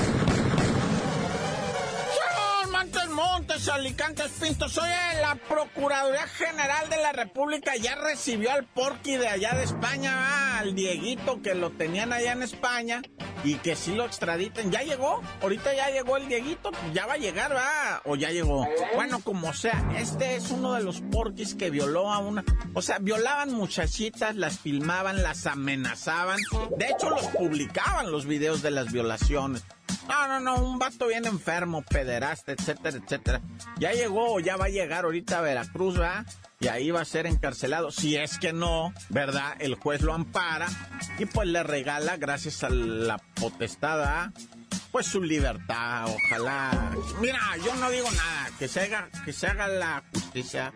Montes, 3.18 3.68
Alicantes, 3.68 4.30
Pintos. 4.40 4.74
Soy 4.74 4.88
la 5.20 5.34
Procuraduría 5.34 6.28
General 6.28 6.88
de 6.88 6.98
la 6.98 7.10
República. 7.10 7.74
Ya 7.74 7.96
recibió 7.96 8.52
al 8.52 8.64
Porqui 8.64 9.16
de 9.16 9.26
allá 9.26 9.54
de 9.56 9.64
España, 9.64 10.12
ah, 10.14 10.58
al 10.60 10.76
Dieguito 10.76 11.42
que 11.42 11.56
lo 11.56 11.70
tenían 11.70 12.12
allá 12.12 12.30
en 12.30 12.44
España 12.44 13.02
y 13.42 13.56
que 13.56 13.74
sí 13.74 13.92
lo 13.92 14.04
extraditen. 14.04 14.70
¿Ya 14.70 14.82
llegó? 14.82 15.20
Ahorita 15.42 15.74
ya 15.74 15.90
llegó 15.90 16.16
el 16.16 16.28
Dieguito. 16.28 16.70
Ya 16.94 17.06
va 17.06 17.14
a 17.14 17.16
llegar, 17.16 17.56
¿va? 17.56 18.02
O 18.04 18.14
ya 18.14 18.30
llegó. 18.30 18.68
Bueno, 18.94 19.18
como 19.24 19.52
sea, 19.52 19.84
este 19.96 20.36
es 20.36 20.52
uno 20.52 20.74
de 20.74 20.84
los 20.84 21.00
porquis 21.00 21.56
que 21.56 21.70
violó 21.70 22.12
a 22.12 22.18
una. 22.18 22.44
O 22.74 22.82
sea, 22.82 23.00
violaban 23.00 23.52
muchachitas, 23.52 24.36
las 24.36 24.60
filmaban, 24.60 25.24
las 25.24 25.44
amenazaban. 25.46 26.38
De 26.76 26.86
hecho, 26.88 27.10
los 27.10 27.26
publicaban 27.26 28.12
los 28.12 28.26
videos 28.26 28.62
de 28.62 28.70
las 28.70 28.92
violaciones. 28.92 29.64
No, 30.08 30.26
no, 30.26 30.40
no, 30.40 30.56
un 30.62 30.78
vato 30.78 31.06
bien 31.06 31.26
enfermo, 31.26 31.82
pederasta, 31.82 32.52
etcétera, 32.52 32.96
etcétera. 32.96 33.40
Ya 33.78 33.92
llegó 33.92 34.34
o 34.34 34.40
ya 34.40 34.56
va 34.56 34.64
a 34.64 34.70
llegar 34.70 35.04
ahorita 35.04 35.38
a 35.38 35.42
Veracruz, 35.42 35.98
¿verdad? 35.98 36.24
Y 36.60 36.68
ahí 36.68 36.90
va 36.90 37.02
a 37.02 37.04
ser 37.04 37.26
encarcelado. 37.26 37.90
Si 37.90 38.16
es 38.16 38.38
que 38.38 38.52
no, 38.52 38.92
¿verdad? 39.10 39.54
El 39.58 39.74
juez 39.74 40.00
lo 40.00 40.14
ampara 40.14 40.68
y 41.18 41.26
pues 41.26 41.46
le 41.48 41.62
regala, 41.62 42.16
gracias 42.16 42.64
a 42.64 42.70
la 42.70 43.18
potestada, 43.34 44.32
pues 44.90 45.06
su 45.06 45.22
libertad. 45.22 46.06
Ojalá. 46.06 46.90
Mira, 47.20 47.40
yo 47.64 47.74
no 47.76 47.90
digo 47.90 48.10
nada. 48.10 48.50
Que 48.58 48.66
se 48.66 48.80
haga, 48.80 49.10
que 49.24 49.32
se 49.32 49.46
haga 49.46 49.68
la 49.68 50.02
justicia. 50.12 50.72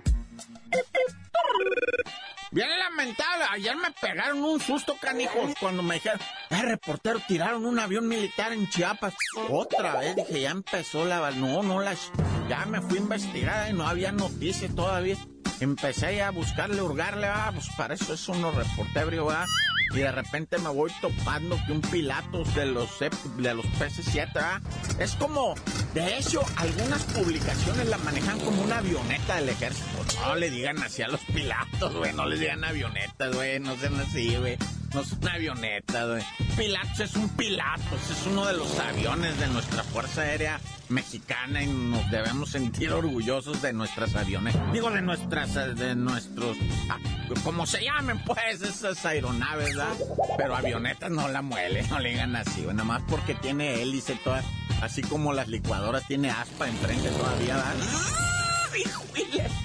Bien 2.53 2.69
lamentable. 2.79 3.45
Ayer 3.51 3.75
me 3.77 3.91
pegaron 3.93 4.45
un 4.45 4.61
susto, 4.61 4.97
canijos, 5.01 5.55
cuando 5.59 5.83
me 5.83 5.95
dijeron, 5.95 6.21
eh, 6.59 6.63
reportero, 6.63 7.21
tiraron 7.27 7.65
un 7.65 7.79
avión 7.79 8.09
militar 8.09 8.53
en 8.53 8.69
Chiapas. 8.69 9.15
Otra 9.49 9.97
vez, 9.97 10.17
dije, 10.17 10.43
ya 10.43 10.51
empezó 10.51 11.05
la... 11.05 11.31
No, 11.33 11.63
no, 11.63 11.81
las... 11.81 12.11
Ya 12.49 12.67
me 12.67 12.81
fui 12.81 12.99
a 12.99 13.01
investigar 13.03 13.71
y 13.71 13.73
no 13.73 13.87
había 13.87 14.13
noticias 14.13 14.75
todavía. 14.75 15.17
Empecé 15.61 16.23
a 16.23 16.31
buscarle, 16.31 16.83
hurgarle, 16.83 17.29
ah, 17.29 17.51
pues 17.55 17.69
para 17.77 17.95
eso 17.95 18.15
es 18.15 18.29
uno 18.29 18.51
reportero, 18.51 19.27
va 19.27 19.47
y 19.95 19.99
de 19.99 20.13
repente 20.13 20.59
me 20.59 20.71
voy 20.71 20.91
topando 21.01 21.59
que 21.67 21.73
un 21.73 21.83
Pilatos 21.83 22.55
de 22.55 22.67
los, 22.67 22.99
de 22.99 23.55
los 23.55 23.67
PS7, 23.67 24.61
es 24.99 25.15
como, 25.17 25.55
de 25.93 26.19
hecho, 26.19 26.43
algunas 26.57 27.03
publicaciones 27.05 27.89
la 27.89 27.99
manejan 27.99 28.41
como 28.41 28.63
una 28.63 28.79
avioneta 28.79 29.37
del 29.37 29.51
ejército. 29.51 29.87
No 30.21 30.35
le 30.37 30.51
digan 30.51 30.83
así 30.83 31.03
a 31.03 31.09
los 31.09 31.21
Pilatos, 31.21 31.95
güey, 31.95 32.15
no 32.15 32.25
les 32.27 32.41
digan 32.41 32.65
avionetas, 32.65 33.35
güey, 33.35 33.61
no 33.61 33.77
sean 33.77 34.01
así, 34.01 34.35
güey. 34.37 34.57
No 34.95 35.01
es 35.01 35.13
una 35.13 35.33
avioneta, 35.33 36.05
güey. 36.05 36.23
Pilatos 36.57 37.01
es 37.01 37.17
un 37.17 37.29
Pilatos, 37.31 38.11
es 38.11 38.27
uno 38.27 38.45
de 38.47 38.53
los 38.53 38.79
aviones 38.79 39.39
de 39.41 39.47
nuestra 39.49 39.83
Fuerza 39.85 40.21
Aérea 40.21 40.61
Mexicana 40.91 41.63
y 41.63 41.67
nos 41.67 42.11
debemos 42.11 42.51
sentir 42.51 42.93
orgullosos 42.93 43.63
de 43.63 43.73
nuestras 43.73 44.15
aviones. 44.15 44.55
Digo, 44.73 44.91
de 44.91 45.01
nuestras, 45.01 45.55
de 45.55 45.95
nuestros, 45.95 46.59
ah, 46.91 46.99
como 47.43 47.65
se 47.67 47.83
llamen, 47.83 48.23
pues, 48.25 48.61
esas 48.61 49.05
aeronaves, 49.07 49.75
¿verdad? 49.75 49.95
Pero 50.37 50.57
avionetas 50.57 51.11
no 51.11 51.27
la 51.29 51.41
muele, 51.41 51.83
no 51.85 51.99
le 51.99 52.11
digan 52.11 52.37
así, 52.37 52.63
güey. 52.63 52.77
Nada 52.77 52.85
más 52.85 53.03
porque 53.09 53.35
tiene 53.35 53.81
hélice 53.81 54.19
toda, 54.23 54.43
así 54.83 55.01
como 55.01 55.33
las 55.33 55.49
licuadoras 55.49 56.07
tiene 56.07 56.31
aspa 56.31 56.69
enfrente 56.69 57.09
todavía, 57.09 57.57
¿verdad? 57.57 57.75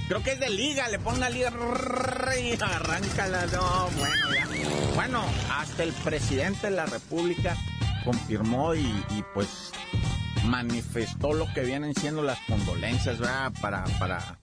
Creo 0.08 0.24
que 0.24 0.32
es 0.32 0.40
de 0.40 0.50
liga, 0.50 0.88
le 0.88 1.00
pone 1.00 1.20
la 1.20 1.30
liga 1.30 1.52
y 2.40 2.54
arráncala. 2.62 3.46
No, 3.48 3.90
bueno, 3.98 4.34
ya. 4.34 4.48
Bueno, 4.96 5.26
hasta 5.52 5.84
el 5.84 5.92
presidente 5.92 6.70
de 6.70 6.76
la 6.76 6.86
República 6.86 7.58
confirmó 8.06 8.74
y, 8.74 9.04
pues 9.34 9.72
manifestó 10.46 11.34
lo 11.34 11.52
que 11.54 11.62
vienen 11.62 11.94
siendo 11.94 12.24
las 12.24 12.40
condolencias, 12.48 13.20
¿verdad? 13.20 13.52
Para, 13.60 13.84
para, 14.00 14.40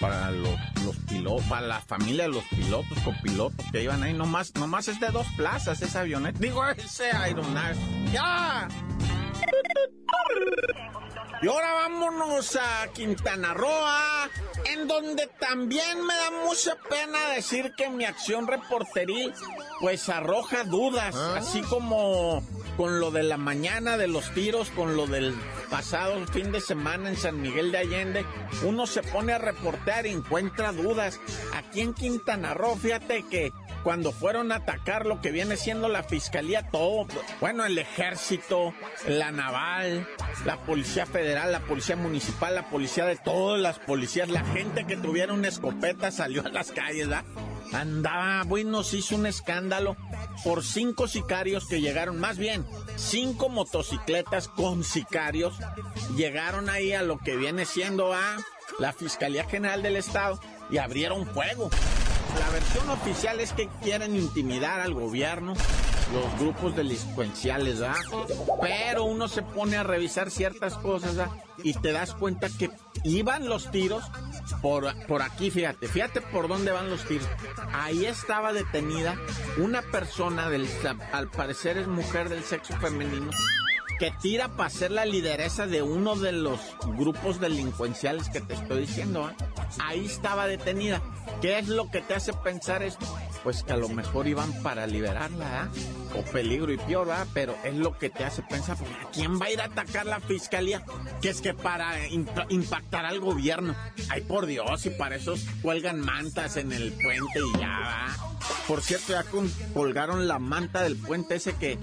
para 0.00 0.30
los, 0.30 0.58
pilotos, 1.06 1.44
para 1.48 1.66
la 1.66 1.80
familia 1.80 2.24
de 2.24 2.30
los 2.30 2.44
pilotos, 2.44 2.98
copilotos 3.00 3.66
que 3.72 3.82
iban 3.82 4.02
ahí. 4.02 4.14
Nomás, 4.14 4.54
nomás 4.54 4.88
es 4.88 5.00
de 5.00 5.08
dos 5.08 5.26
plazas 5.36 5.82
esa 5.82 6.00
avioneta. 6.00 6.38
Digo, 6.38 6.66
ese 6.66 7.10
aeronave. 7.10 7.76
¡Ya! 8.10 8.68
Y 11.42 11.48
ahora 11.48 11.72
vámonos 11.74 12.56
a 12.56 12.88
Quintana 12.94 13.54
Roo, 13.54 13.68
en 14.72 14.88
donde 14.88 15.26
también 15.38 16.04
me 16.06 16.14
da 16.14 16.30
mucha 16.46 16.76
pena 16.88 17.18
decir 17.34 17.74
que 17.76 17.90
mi 17.90 18.04
acción 18.04 18.46
reporteril 18.46 19.32
pues 19.80 20.08
arroja 20.08 20.64
dudas, 20.64 21.14
¿Ah? 21.16 21.36
así 21.38 21.60
como 21.62 22.42
con 22.76 22.98
lo 23.00 23.10
de 23.10 23.22
la 23.22 23.36
mañana 23.36 23.96
de 23.96 24.08
los 24.08 24.32
tiros, 24.32 24.70
con 24.70 24.96
lo 24.96 25.06
del 25.06 25.34
pasado 25.70 26.24
fin 26.28 26.52
de 26.52 26.60
semana 26.60 27.08
en 27.08 27.16
San 27.16 27.40
Miguel 27.40 27.72
de 27.72 27.78
Allende, 27.78 28.24
uno 28.62 28.86
se 28.86 29.02
pone 29.02 29.32
a 29.32 29.38
reportear 29.38 30.06
y 30.06 30.10
encuentra 30.10 30.72
dudas. 30.72 31.20
Aquí 31.54 31.80
en 31.80 31.94
Quintana 31.94 32.54
Roo, 32.54 32.76
fíjate 32.76 33.24
que 33.28 33.52
cuando 33.84 34.12
fueron 34.12 34.50
a 34.50 34.56
atacar 34.56 35.04
lo 35.04 35.20
que 35.20 35.30
viene 35.30 35.56
siendo 35.56 35.88
la 35.88 36.02
fiscalía, 36.02 36.70
todo, 36.70 37.06
bueno, 37.40 37.66
el 37.66 37.76
ejército, 37.78 38.72
la 39.06 39.30
naval, 39.30 40.08
la 40.46 40.56
policía 40.56 41.04
federal, 41.04 41.23
la 41.24 41.60
policía 41.60 41.96
municipal, 41.96 42.54
la 42.54 42.68
policía 42.68 43.06
de 43.06 43.16
todas 43.16 43.60
las 43.60 43.78
policías, 43.78 44.28
la 44.28 44.44
gente 44.44 44.84
que 44.86 44.96
tuviera 44.96 45.32
una 45.32 45.48
escopeta 45.48 46.10
salió 46.10 46.44
a 46.44 46.50
las 46.50 46.70
calles, 46.70 47.08
¿verdad? 47.08 47.24
Andaba, 47.72 48.42
bueno, 48.44 48.82
se 48.82 48.98
hizo 48.98 49.16
un 49.16 49.26
escándalo 49.26 49.96
por 50.44 50.62
cinco 50.62 51.08
sicarios 51.08 51.66
que 51.66 51.80
llegaron, 51.80 52.20
más 52.20 52.36
bien, 52.36 52.64
cinco 52.96 53.48
motocicletas 53.48 54.48
con 54.48 54.84
sicarios, 54.84 55.56
llegaron 56.16 56.68
ahí 56.68 56.92
a 56.92 57.02
lo 57.02 57.18
que 57.18 57.36
viene 57.36 57.64
siendo 57.64 58.12
a 58.12 58.36
la 58.78 58.92
Fiscalía 58.92 59.44
General 59.44 59.82
del 59.82 59.96
Estado 59.96 60.38
y 60.70 60.78
abrieron 60.78 61.26
fuego. 61.26 61.70
La 62.38 62.50
versión 62.50 62.90
oficial 62.90 63.40
es 63.40 63.52
que 63.52 63.68
quieren 63.82 64.16
intimidar 64.16 64.80
al 64.80 64.92
gobierno, 64.92 65.54
los 66.12 66.40
grupos 66.40 66.76
delincuenciales, 66.76 67.80
¿verdad? 67.80 67.96
Pero 68.60 69.04
uno 69.04 69.28
se 69.28 69.42
pone 69.42 69.76
a 69.76 69.82
revisar 69.82 70.30
ciertas 70.30 70.76
cosas, 70.76 71.16
¿verdad? 71.16 71.32
Y 71.62 71.74
te 71.74 71.92
das 71.92 72.14
cuenta 72.14 72.48
que 72.48 72.70
iban 73.04 73.48
los 73.48 73.70
tiros 73.70 74.04
por, 74.60 74.92
por 75.06 75.22
aquí, 75.22 75.50
fíjate, 75.50 75.88
fíjate 75.88 76.20
por 76.20 76.48
dónde 76.48 76.72
van 76.72 76.90
los 76.90 77.04
tiros. 77.04 77.28
Ahí 77.72 78.06
estaba 78.06 78.52
detenida 78.52 79.16
una 79.58 79.82
persona 79.82 80.48
del, 80.48 80.68
al 81.12 81.30
parecer 81.30 81.78
es 81.78 81.86
mujer 81.86 82.28
del 82.28 82.44
sexo 82.44 82.74
femenino, 82.76 83.30
que 83.98 84.12
tira 84.20 84.48
para 84.48 84.70
ser 84.70 84.90
la 84.90 85.04
lideresa 85.04 85.66
de 85.66 85.82
uno 85.82 86.16
de 86.16 86.32
los 86.32 86.60
grupos 86.96 87.40
delincuenciales 87.40 88.28
que 88.28 88.40
te 88.40 88.54
estoy 88.54 88.80
diciendo. 88.80 89.30
¿eh? 89.30 89.34
Ahí 89.82 90.06
estaba 90.06 90.46
detenida. 90.46 91.00
¿Qué 91.40 91.58
es 91.58 91.68
lo 91.68 91.90
que 91.90 92.00
te 92.00 92.14
hace 92.14 92.32
pensar 92.32 92.82
esto? 92.82 93.06
Pues 93.44 93.62
que 93.62 93.72
a 93.72 93.76
lo 93.76 93.88
mejor 93.88 94.26
iban 94.26 94.52
para 94.62 94.86
liberarla, 94.86 95.70
¿eh? 95.74 96.18
O 96.18 96.22
peligro 96.22 96.72
y 96.72 96.78
peor, 96.78 97.06
¿verdad? 97.06 97.26
Pero 97.34 97.54
es 97.62 97.74
lo 97.74 97.98
que 97.98 98.10
te 98.10 98.24
hace 98.24 98.42
pensar, 98.42 98.76
¿a 98.76 99.10
quién 99.10 99.40
va 99.40 99.46
a 99.46 99.50
ir 99.50 99.60
a 99.60 99.66
atacar 99.66 100.06
la 100.06 100.18
fiscalía? 100.20 100.82
Que 101.20 101.28
es 101.28 101.40
que 101.40 101.54
para 101.54 101.94
impactar 102.48 103.04
al 103.04 103.20
gobierno. 103.20 103.76
Ay, 104.08 104.22
por 104.22 104.46
Dios, 104.46 104.86
y 104.86 104.90
para 104.90 105.16
eso 105.16 105.34
cuelgan 105.62 106.00
mantas 106.00 106.56
en 106.56 106.72
el 106.72 106.92
puente 106.92 107.38
y 107.38 107.58
ya, 107.58 107.80
¿va? 107.80 108.34
Por 108.66 108.82
cierto, 108.82 109.12
ya 109.12 109.24
colgaron 109.74 110.26
la 110.26 110.38
manta 110.38 110.82
del 110.82 110.96
puente 110.96 111.34
ese 111.34 111.54
que, 111.54 111.78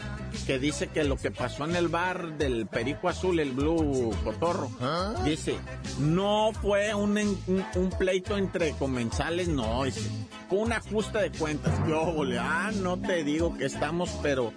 que 0.47 0.59
dice 0.59 0.87
que 0.87 1.03
lo 1.03 1.15
que 1.15 1.31
pasó 1.31 1.65
en 1.65 1.75
el 1.75 1.87
bar 1.87 2.37
del 2.37 2.67
Perico 2.67 3.07
Azul, 3.07 3.39
el 3.39 3.51
Blue 3.51 4.11
Cotorro, 4.23 4.71
¿Ah? 4.79 5.13
dice, 5.23 5.55
no 5.99 6.51
fue 6.59 6.93
un, 6.95 7.17
un, 7.47 7.89
pleito 7.97 8.37
entre 8.37 8.71
comensales, 8.73 9.47
no, 9.47 9.83
dice, 9.83 10.09
fue 10.51 10.59
una 10.59 10.81
justa 10.81 11.21
de 11.21 11.31
cuentas. 11.31 11.73
Yo, 11.87 12.13
ah, 12.37 12.71
no 12.75 12.99
te 12.99 13.23
digo 13.23 13.57
que 13.57 13.67
estamos, 13.67 14.09
pero, 14.21 14.51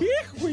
hijo, 0.00 0.48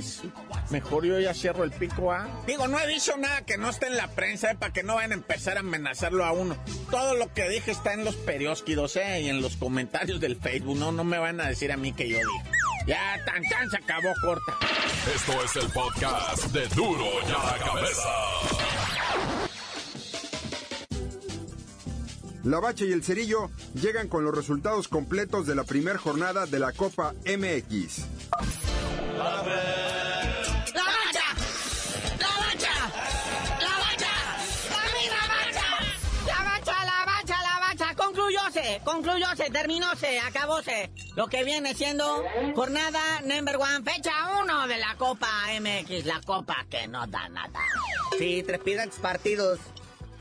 mejor 0.70 1.04
yo 1.04 1.20
ya 1.20 1.34
cierro 1.34 1.64
el 1.64 1.72
pico, 1.72 2.12
¿ah? 2.12 2.28
Digo, 2.46 2.68
no 2.68 2.80
he 2.80 2.86
dicho 2.86 3.18
nada 3.18 3.42
que 3.42 3.58
no 3.58 3.72
esté 3.72 3.88
en 3.88 3.98
la 3.98 4.10
prensa, 4.10 4.52
¿eh? 4.52 4.56
para 4.56 4.72
que 4.72 4.84
no 4.84 4.94
vayan 4.94 5.14
a 5.14 5.16
empezar 5.16 5.58
a 5.58 5.62
amenazarlo 5.62 6.24
a 6.24 6.32
uno. 6.32 6.56
Todo 6.92 7.16
lo 7.16 7.34
que 7.34 7.50
dije 7.50 7.72
está 7.72 7.94
en 7.94 8.06
los 8.06 8.16
periódicos, 8.18 8.96
¿eh? 8.98 9.22
Y 9.22 9.30
en 9.30 9.42
los 9.42 9.58
comentarios 9.58 10.20
del 10.20 10.36
Facebook, 10.36 10.78
no 10.78 10.92
no 10.92 11.04
me 11.04 11.18
van 11.18 11.42
a 11.42 11.48
decir 11.48 11.72
a 11.72 11.78
mí 11.78 11.92
que 11.92 12.08
yo 12.08 12.20
digo. 12.20 12.44
Ya, 12.86 13.20
tan 13.26 13.42
tan 13.50 13.72
se 13.72 13.78
acabó 13.78 14.14
corta. 14.22 14.60
Esto 15.16 15.44
es 15.44 15.56
el 15.56 15.72
podcast 15.72 16.46
de 16.52 16.68
Duro 16.68 17.06
ya 17.28 17.44
la 17.44 17.58
cabeza. 17.66 18.93
La 22.44 22.60
Bacha 22.60 22.86
y 22.86 22.92
el 22.92 23.04
Cerillo 23.04 23.50
llegan 23.74 24.08
con 24.08 24.26
los 24.26 24.36
resultados 24.36 24.88
completos 24.88 25.48
de 25.48 25.56
la 25.56 25.64
primera 25.64 25.98
jornada 25.98 26.46
de 26.46 26.60
la 26.60 26.74
Copa 26.74 27.14
MX. 27.26 28.06
concluyó, 38.84 39.26
se 39.36 39.50
terminó, 39.50 39.96
se 39.96 40.20
acabó, 40.20 40.62
se 40.62 40.92
lo 41.16 41.28
que 41.28 41.44
viene 41.44 41.74
siendo 41.74 42.24
jornada 42.56 43.22
number 43.22 43.58
one, 43.58 43.84
fecha 43.84 44.12
uno 44.42 44.68
de 44.68 44.78
la 44.78 44.96
Copa 44.98 45.28
MX, 45.60 46.06
la 46.06 46.22
Copa 46.22 46.66
que 46.70 46.88
no 46.88 47.06
da 47.08 47.30
nada. 47.30 47.60
Sí, 48.18 48.44
trepidantes 48.44 49.00
partidos 49.00 49.60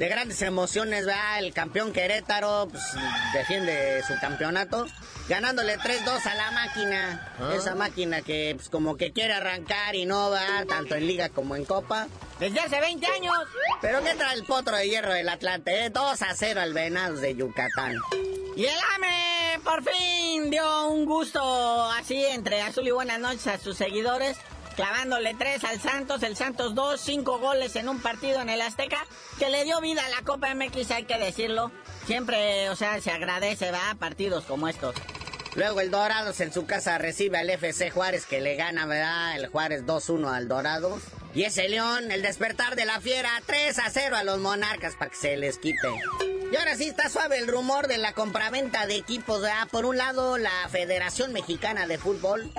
de 0.03 0.09
grandes 0.09 0.43
emociones, 0.43 1.07
¿verdad? 1.07 1.39
El 1.39 1.55
campeón 1.55 1.93
Querétaro 1.93 2.67
pues, 2.69 2.83
defiende 3.33 4.03
su 4.05 4.19
campeonato, 4.19 4.85
ganándole 5.29 5.79
3-2 5.79 6.27
a 6.27 6.35
la 6.35 6.51
máquina. 6.51 7.33
Ah. 7.39 7.53
Esa 7.55 7.77
máquina 7.77 8.21
que 8.21 8.53
pues, 8.57 8.69
como 8.69 8.97
que 8.97 9.13
quiere 9.13 9.35
arrancar 9.35 9.95
y 9.95 10.05
no 10.05 10.29
va, 10.29 10.65
tanto 10.69 10.97
en 10.97 11.07
liga 11.07 11.29
como 11.29 11.55
en 11.55 11.65
copa. 11.65 12.09
Desde 12.41 12.59
hace 12.59 12.81
20 12.81 13.07
años. 13.07 13.33
Pero 13.81 14.03
¿qué 14.03 14.17
trae 14.17 14.35
el 14.35 14.43
potro 14.43 14.75
de 14.75 14.89
hierro 14.89 15.13
del 15.13 15.29
Atlante? 15.29 15.89
2 15.91 16.23
a 16.23 16.35
0 16.35 16.61
al 16.61 16.75
Venados 16.75 17.21
de 17.21 17.37
Yucatán. 17.37 17.95
Y 18.57 18.65
el 18.65 18.75
AME 18.97 19.61
por 19.63 19.85
fin 19.85 20.51
dio 20.51 20.89
un 20.89 21.05
gusto 21.05 21.41
así 21.93 22.25
entre 22.27 22.61
azul 22.61 22.89
y 22.89 22.91
buenas 22.91 23.21
noches 23.21 23.47
a 23.47 23.57
sus 23.57 23.77
seguidores 23.77 24.37
clavándole 24.75 25.35
tres 25.35 25.65
al 25.65 25.81
Santos, 25.81 26.23
el 26.23 26.37
Santos 26.37 26.75
dos, 26.75 27.01
cinco 27.01 27.39
goles 27.39 27.77
en 27.77 27.89
un 27.89 28.01
partido 28.01 28.41
en 28.41 28.49
el 28.49 28.61
Azteca, 28.61 29.05
que 29.39 29.49
le 29.49 29.65
dio 29.65 29.81
vida 29.81 30.05
a 30.05 30.09
la 30.09 30.23
Copa 30.23 30.55
MX, 30.55 30.91
hay 30.91 31.05
que 31.05 31.19
decirlo. 31.19 31.71
Siempre, 32.07 32.69
o 32.71 32.77
sea, 32.77 33.01
se 33.01 33.11
agradece, 33.11 33.71
va, 33.71 33.95
partidos 33.99 34.45
como 34.45 34.69
estos. 34.69 34.95
Luego 35.55 35.81
el 35.81 35.91
Dorados 35.91 36.41
en 36.41 36.53
su 36.53 36.65
casa 36.65 36.97
recibe 36.97 37.39
al 37.39 37.51
FC 37.51 37.91
Juárez 37.91 38.25
que 38.25 38.41
le 38.41 38.57
gana, 38.57 38.87
¿verdad? 38.87 39.37
El 39.37 39.49
Juárez 39.49 39.85
2-1 39.85 40.33
al 40.33 40.49
Dorados. 40.49 41.03
Y 41.35 41.45
ese 41.45 41.69
León, 41.69 42.11
el 42.11 42.23
despertar 42.23 42.77
de 42.77 42.85
la 42.85 43.01
fiera, 43.01 43.31
3 43.47 43.79
a 43.79 43.91
0 43.91 44.17
a 44.17 44.25
los 44.25 44.39
Monarcas 44.39 44.95
para 44.97 45.11
que 45.11 45.17
se 45.17 45.37
les 45.37 45.59
quite. 45.59 45.89
Y 46.53 46.57
ahora 46.57 46.77
sí 46.77 46.89
está 46.89 47.09
suave 47.09 47.39
el 47.39 47.49
rumor 47.49 47.87
de 47.87 47.97
la 47.97 48.13
compraventa 48.13 48.87
de 48.87 48.97
equipos. 48.97 49.41
¿verdad? 49.41 49.69
Por 49.71 49.87
un 49.87 49.97
lado, 49.97 50.37
la 50.37 50.69
Federación 50.71 51.33
Mexicana 51.33 51.87
de 51.87 51.97
Fútbol, 51.97 52.51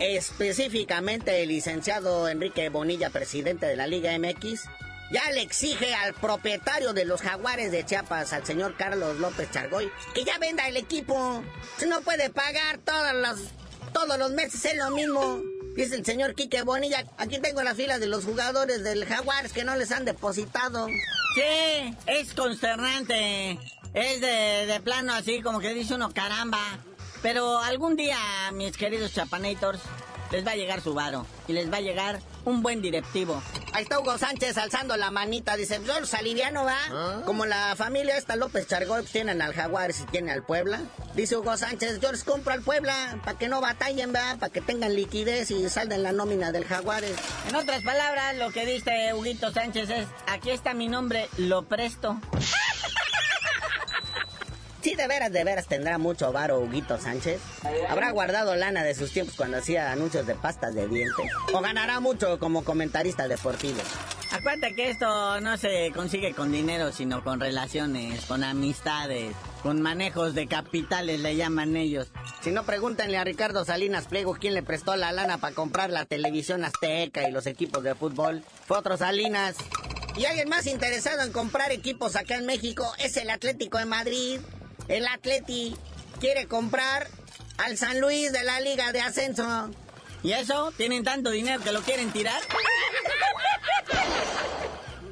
específicamente 0.00 1.42
el 1.42 1.48
licenciado 1.48 2.28
Enrique 2.28 2.68
Bonilla, 2.68 3.08
presidente 3.08 3.64
de 3.64 3.76
la 3.76 3.86
Liga 3.86 4.10
MX, 4.18 4.64
ya 5.10 5.30
le 5.30 5.42
exige 5.42 5.94
al 5.94 6.14
propietario 6.14 6.92
de 6.92 7.04
los 7.04 7.20
jaguares 7.20 7.72
de 7.72 7.84
Chiapas, 7.84 8.32
al 8.32 8.44
señor 8.44 8.76
Carlos 8.76 9.18
López 9.18 9.50
Chargoy, 9.50 9.90
que 10.14 10.24
ya 10.24 10.38
venda 10.38 10.68
el 10.68 10.76
equipo. 10.76 11.42
Si 11.78 11.86
no 11.86 12.00
puede 12.02 12.30
pagar 12.30 12.78
todos 12.78 13.14
los, 13.14 13.38
todos 13.92 14.18
los 14.18 14.30
meses 14.32 14.64
es 14.64 14.76
lo 14.76 14.90
mismo. 14.90 15.40
Dice 15.74 15.94
el 15.94 16.04
señor 16.04 16.34
Quique 16.34 16.62
Bonilla, 16.62 17.04
aquí 17.18 17.38
tengo 17.38 17.62
la 17.62 17.74
fila 17.74 17.98
de 17.98 18.06
los 18.08 18.24
jugadores 18.24 18.82
del 18.82 19.04
Jaguares 19.04 19.52
que 19.52 19.64
no 19.64 19.76
les 19.76 19.92
han 19.92 20.04
depositado. 20.04 20.88
Sí, 21.34 21.94
es 22.06 22.34
consternante. 22.34 23.58
Es 23.94 24.20
de, 24.20 24.66
de 24.66 24.80
plano 24.80 25.14
así 25.14 25.40
como 25.40 25.60
que 25.60 25.72
dice 25.74 25.94
uno, 25.94 26.12
caramba. 26.12 26.58
Pero 27.22 27.58
algún 27.58 27.96
día, 27.96 28.18
mis 28.52 28.76
queridos 28.76 29.12
chapanators, 29.12 29.80
les 30.30 30.46
va 30.46 30.52
a 30.52 30.56
llegar 30.56 30.80
su 30.80 30.94
varo. 30.94 31.26
Y 31.46 31.52
les 31.52 31.72
va 31.72 31.78
a 31.78 31.80
llegar 31.80 32.20
un 32.48 32.62
buen 32.62 32.80
directivo. 32.80 33.42
Ahí 33.72 33.82
está 33.82 34.00
Hugo 34.00 34.16
Sánchez 34.18 34.56
alzando 34.56 34.96
la 34.96 35.10
manita. 35.10 35.56
Dice, 35.56 35.80
yo 35.86 36.00
los 36.00 36.14
aliviano, 36.14 36.64
¿va? 36.64 37.22
Como 37.24 37.46
la 37.46 37.74
familia 37.76 38.16
esta 38.16 38.36
López 38.36 38.66
Chargoy 38.66 39.02
pues, 39.02 39.12
tienen 39.12 39.42
al 39.42 39.52
Jaguares 39.54 40.00
y 40.00 40.04
tienen 40.06 40.30
al 40.30 40.42
Puebla. 40.42 40.80
Dice 41.14 41.36
Hugo 41.36 41.56
Sánchez, 41.56 42.00
yo 42.00 42.10
les 42.10 42.24
compro 42.24 42.52
al 42.52 42.62
Puebla 42.62 43.18
para 43.24 43.38
que 43.38 43.48
no 43.48 43.60
batallen, 43.60 44.14
¿va? 44.14 44.36
Para 44.38 44.50
que 44.50 44.60
tengan 44.60 44.94
liquidez 44.94 45.50
y 45.50 45.68
salgan 45.68 46.02
la 46.02 46.12
nómina 46.12 46.50
del 46.52 46.64
Jaguares. 46.64 47.16
En 47.48 47.56
otras 47.56 47.82
palabras, 47.82 48.36
lo 48.36 48.50
que 48.50 48.64
dice 48.64 49.12
Huguito 49.14 49.52
Sánchez 49.52 49.90
es, 49.90 50.06
aquí 50.26 50.50
está 50.50 50.74
mi 50.74 50.88
nombre, 50.88 51.28
lo 51.36 51.64
presto. 51.64 52.18
Sí, 52.40 52.67
de 54.98 55.06
veras, 55.06 55.32
de 55.32 55.44
veras 55.44 55.66
tendrá 55.66 55.96
mucho 55.96 56.32
varo 56.32 56.58
Huguito 56.58 56.98
Sánchez. 56.98 57.40
Habrá 57.88 58.10
guardado 58.10 58.56
lana 58.56 58.82
de 58.82 58.94
sus 58.94 59.12
tiempos 59.12 59.36
cuando 59.36 59.58
hacía 59.58 59.92
anuncios 59.92 60.26
de 60.26 60.34
pastas 60.34 60.74
de 60.74 60.88
dientes. 60.88 61.30
O 61.54 61.60
ganará 61.60 62.00
mucho 62.00 62.38
como 62.40 62.64
comentarista 62.64 63.28
deportivo. 63.28 63.78
Acuérdate 64.32 64.74
que 64.74 64.90
esto 64.90 65.40
no 65.40 65.56
se 65.56 65.92
consigue 65.94 66.34
con 66.34 66.50
dinero, 66.50 66.90
sino 66.92 67.22
con 67.22 67.38
relaciones, 67.38 68.24
con 68.26 68.42
amistades, 68.42 69.34
con 69.62 69.80
manejos 69.80 70.34
de 70.34 70.48
capitales, 70.48 71.20
le 71.20 71.36
llaman 71.36 71.76
ellos. 71.76 72.08
Si 72.42 72.50
no, 72.50 72.64
pregúntenle 72.64 73.18
a 73.18 73.24
Ricardo 73.24 73.64
Salinas 73.64 74.06
Pliego 74.06 74.36
quién 74.38 74.54
le 74.54 74.64
prestó 74.64 74.96
la 74.96 75.12
lana 75.12 75.38
para 75.38 75.54
comprar 75.54 75.90
la 75.90 76.06
televisión 76.06 76.64
azteca 76.64 77.28
y 77.28 77.32
los 77.32 77.46
equipos 77.46 77.84
de 77.84 77.94
fútbol. 77.94 78.42
Fue 78.66 78.76
otro 78.76 78.96
Salinas. 78.96 79.56
Y 80.16 80.26
alguien 80.26 80.48
más 80.48 80.66
interesado 80.66 81.22
en 81.22 81.32
comprar 81.32 81.70
equipos 81.70 82.16
acá 82.16 82.34
en 82.34 82.46
México 82.46 82.84
es 82.98 83.16
el 83.16 83.30
Atlético 83.30 83.78
de 83.78 83.84
Madrid. 83.84 84.40
El 84.88 85.06
Atleti 85.06 85.76
quiere 86.18 86.46
comprar 86.46 87.06
al 87.58 87.76
San 87.76 88.00
Luis 88.00 88.32
de 88.32 88.42
la 88.42 88.60
Liga 88.60 88.92
de 88.92 89.00
Ascenso. 89.00 89.70
¿Y 90.22 90.32
eso? 90.32 90.72
¿Tienen 90.76 91.04
tanto 91.04 91.30
dinero 91.30 91.62
que 91.62 91.72
lo 91.72 91.82
quieren 91.82 92.10
tirar? 92.10 92.40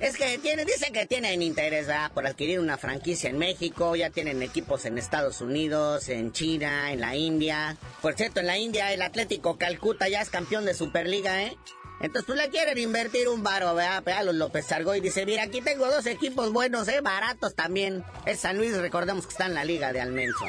Es 0.01 0.19
que 0.19 0.39
tienen, 0.39 0.67
dicen 0.67 0.93
que 0.93 1.07
tienen 1.07 1.41
interés 1.41 1.89
por 2.13 2.27
adquirir 2.27 2.61
una 2.61 2.77
franquicia 2.77 3.31
en 3.31 3.39
México, 3.39 3.97
ya 3.97 4.11
tienen 4.11 4.43
equipos 4.43 4.85
en 4.85 4.99
Estados 4.99 5.41
Unidos, 5.41 6.11
en 6.11 6.33
China, 6.33 6.93
en 6.93 7.01
la 7.01 7.17
India. 7.17 7.77
Por 8.03 8.15
cierto, 8.15 8.41
en 8.41 8.47
la 8.47 8.59
India 8.59 8.93
el 8.93 9.01
Atlético 9.01 9.57
Calcuta 9.57 10.09
ya 10.09 10.21
es 10.21 10.29
campeón 10.29 10.67
de 10.67 10.75
Superliga, 10.75 11.43
¿eh? 11.43 11.57
Entonces 12.01 12.27
tú 12.27 12.35
le 12.35 12.51
quieren 12.51 12.77
invertir 12.79 13.29
un 13.29 13.43
varo, 13.43 13.75
¿verdad? 13.75 14.07
A 14.09 14.23
los 14.23 14.35
López 14.35 14.67
Sargoy 14.67 15.01
dice, 15.01 15.25
mira, 15.25 15.45
aquí 15.45 15.63
tengo 15.63 15.87
dos 15.87 16.07
equipos 16.07 16.53
buenos, 16.53 16.89
¿eh? 16.89 17.01
Baratos 17.01 17.55
también. 17.55 18.05
Es 18.27 18.41
San 18.41 18.59
Luis, 18.59 18.77
recordemos 18.77 19.27
que 19.27 19.33
está 19.33 19.47
en 19.47 19.55
la 19.55 19.65
Liga 19.65 19.93
de 19.93 20.01
Almenso. 20.01 20.45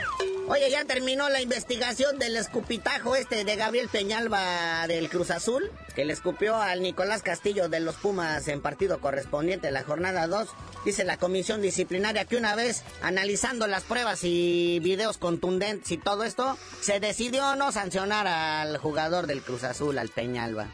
Oye, 0.49 0.69
ya 0.71 0.85
terminó 0.85 1.27
la 1.29 1.41
investigación 1.41 2.19
del 2.19 2.37
escupitajo 2.37 3.17
este 3.17 3.43
de 3.43 3.55
Gabriel 3.57 3.89
Peñalba 3.89 4.87
del 4.87 5.09
Cruz 5.09 5.29
Azul, 5.29 5.69
que 5.93 6.05
le 6.05 6.13
escupió 6.13 6.55
al 6.55 6.81
Nicolás 6.81 7.21
Castillo 7.21 7.67
de 7.67 7.81
los 7.81 7.95
Pumas 7.95 8.47
en 8.47 8.61
partido 8.61 9.01
correspondiente 9.01 9.67
a 9.67 9.71
la 9.71 9.83
jornada 9.83 10.25
2. 10.27 10.47
Dice 10.85 11.03
la 11.03 11.17
comisión 11.17 11.61
disciplinaria 11.61 12.23
que 12.23 12.37
una 12.37 12.55
vez 12.55 12.83
analizando 13.01 13.67
las 13.67 13.83
pruebas 13.83 14.21
y 14.23 14.79
videos 14.79 15.17
contundentes 15.17 15.91
y 15.91 15.97
todo 15.97 16.23
esto, 16.23 16.57
se 16.79 17.01
decidió 17.01 17.57
no 17.57 17.73
sancionar 17.73 18.25
al 18.25 18.77
jugador 18.77 19.27
del 19.27 19.41
Cruz 19.41 19.65
Azul, 19.65 19.97
al 19.97 20.09
Peñalba. 20.09 20.67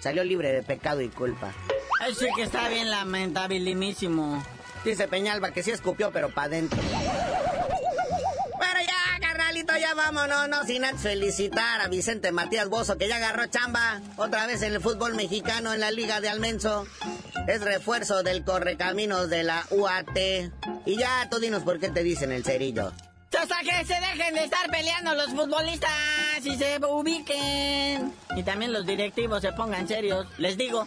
Salió 0.00 0.24
libre 0.24 0.52
de 0.52 0.62
pecado 0.62 1.00
y 1.02 1.08
culpa. 1.08 1.52
Ay, 2.00 2.14
sí 2.14 2.26
que 2.34 2.42
está 2.42 2.68
bien 2.68 2.90
lamentabilísimo. 2.90 4.42
Dice 4.84 5.06
Peñalba 5.08 5.50
que 5.50 5.62
sí 5.62 5.70
escupió, 5.70 6.10
pero 6.10 6.32
pa' 6.32 6.48
dentro. 6.48 6.80
Pero 8.58 8.80
ya, 8.80 9.20
carnalito, 9.20 9.76
ya 9.76 9.92
vámonos, 9.94 10.48
no 10.48 10.64
sin 10.64 10.84
antes 10.86 11.02
felicitar 11.02 11.82
a 11.82 11.88
Vicente 11.88 12.32
Matías 12.32 12.70
Bozo, 12.70 12.96
que 12.96 13.08
ya 13.08 13.16
agarró 13.16 13.46
chamba 13.46 14.00
otra 14.16 14.46
vez 14.46 14.62
en 14.62 14.72
el 14.72 14.80
fútbol 14.80 15.14
mexicano 15.14 15.74
en 15.74 15.80
la 15.80 15.90
Liga 15.90 16.22
de 16.22 16.30
Almenso. 16.30 16.86
Es 17.46 17.60
refuerzo 17.60 18.22
del 18.22 18.42
correcaminos 18.44 19.28
de 19.28 19.42
la 19.42 19.66
UAT. 19.70 20.16
Y 20.86 20.96
ya, 20.96 21.28
tú 21.30 21.38
dinos 21.38 21.62
por 21.62 21.78
qué 21.78 21.90
te 21.90 22.02
dicen 22.02 22.32
el 22.32 22.44
cerillo. 22.44 22.92
Hasta 23.38 23.60
que 23.60 23.84
se 23.84 23.94
dejen 23.94 24.34
de 24.34 24.44
estar 24.44 24.68
peleando 24.70 25.14
los 25.14 25.28
futbolistas 25.28 25.90
y 26.44 26.56
se 26.56 26.78
ubiquen. 26.84 28.12
Y 28.36 28.42
también 28.42 28.72
los 28.72 28.84
directivos 28.84 29.40
se 29.40 29.52
pongan 29.52 29.86
serios. 29.86 30.26
Les 30.36 30.56
digo. 30.58 30.86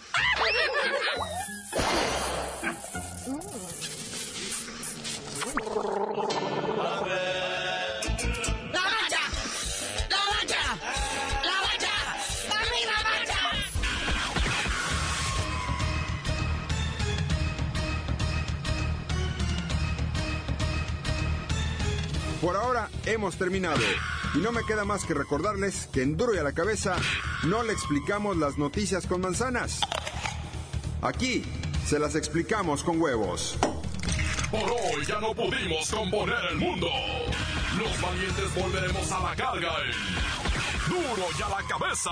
Por 22.44 22.58
ahora 22.58 22.90
hemos 23.06 23.38
terminado. 23.38 23.80
Y 24.36 24.40
no 24.40 24.52
me 24.52 24.66
queda 24.66 24.84
más 24.84 25.06
que 25.06 25.14
recordarles 25.14 25.88
que 25.94 26.02
en 26.02 26.18
Duro 26.18 26.36
y 26.36 26.40
a 26.40 26.44
la 26.44 26.52
cabeza 26.52 26.98
no 27.46 27.64
le 27.64 27.72
explicamos 27.72 28.36
las 28.36 28.58
noticias 28.58 29.08
con 29.08 29.22
manzanas. 29.22 29.80
Aquí 31.02 31.46
se 31.88 32.00
las 32.00 32.16
explicamos 32.16 32.84
con 32.84 33.02
huevos. 33.02 33.58
Por 34.52 34.70
hoy 34.70 35.06
ya 35.08 35.22
no 35.22 35.34
pudimos 35.34 35.90
componer 35.90 36.44
el 36.52 36.58
mundo. 36.58 36.90
Los 37.80 38.02
valientes 38.02 38.54
volveremos 38.54 39.10
a 39.10 39.20
la 39.22 39.36
carga 39.38 39.72
en 39.86 40.94
Duro 40.94 41.26
y 41.40 41.42
a 41.44 41.48
la 41.48 41.66
cabeza. 41.66 42.12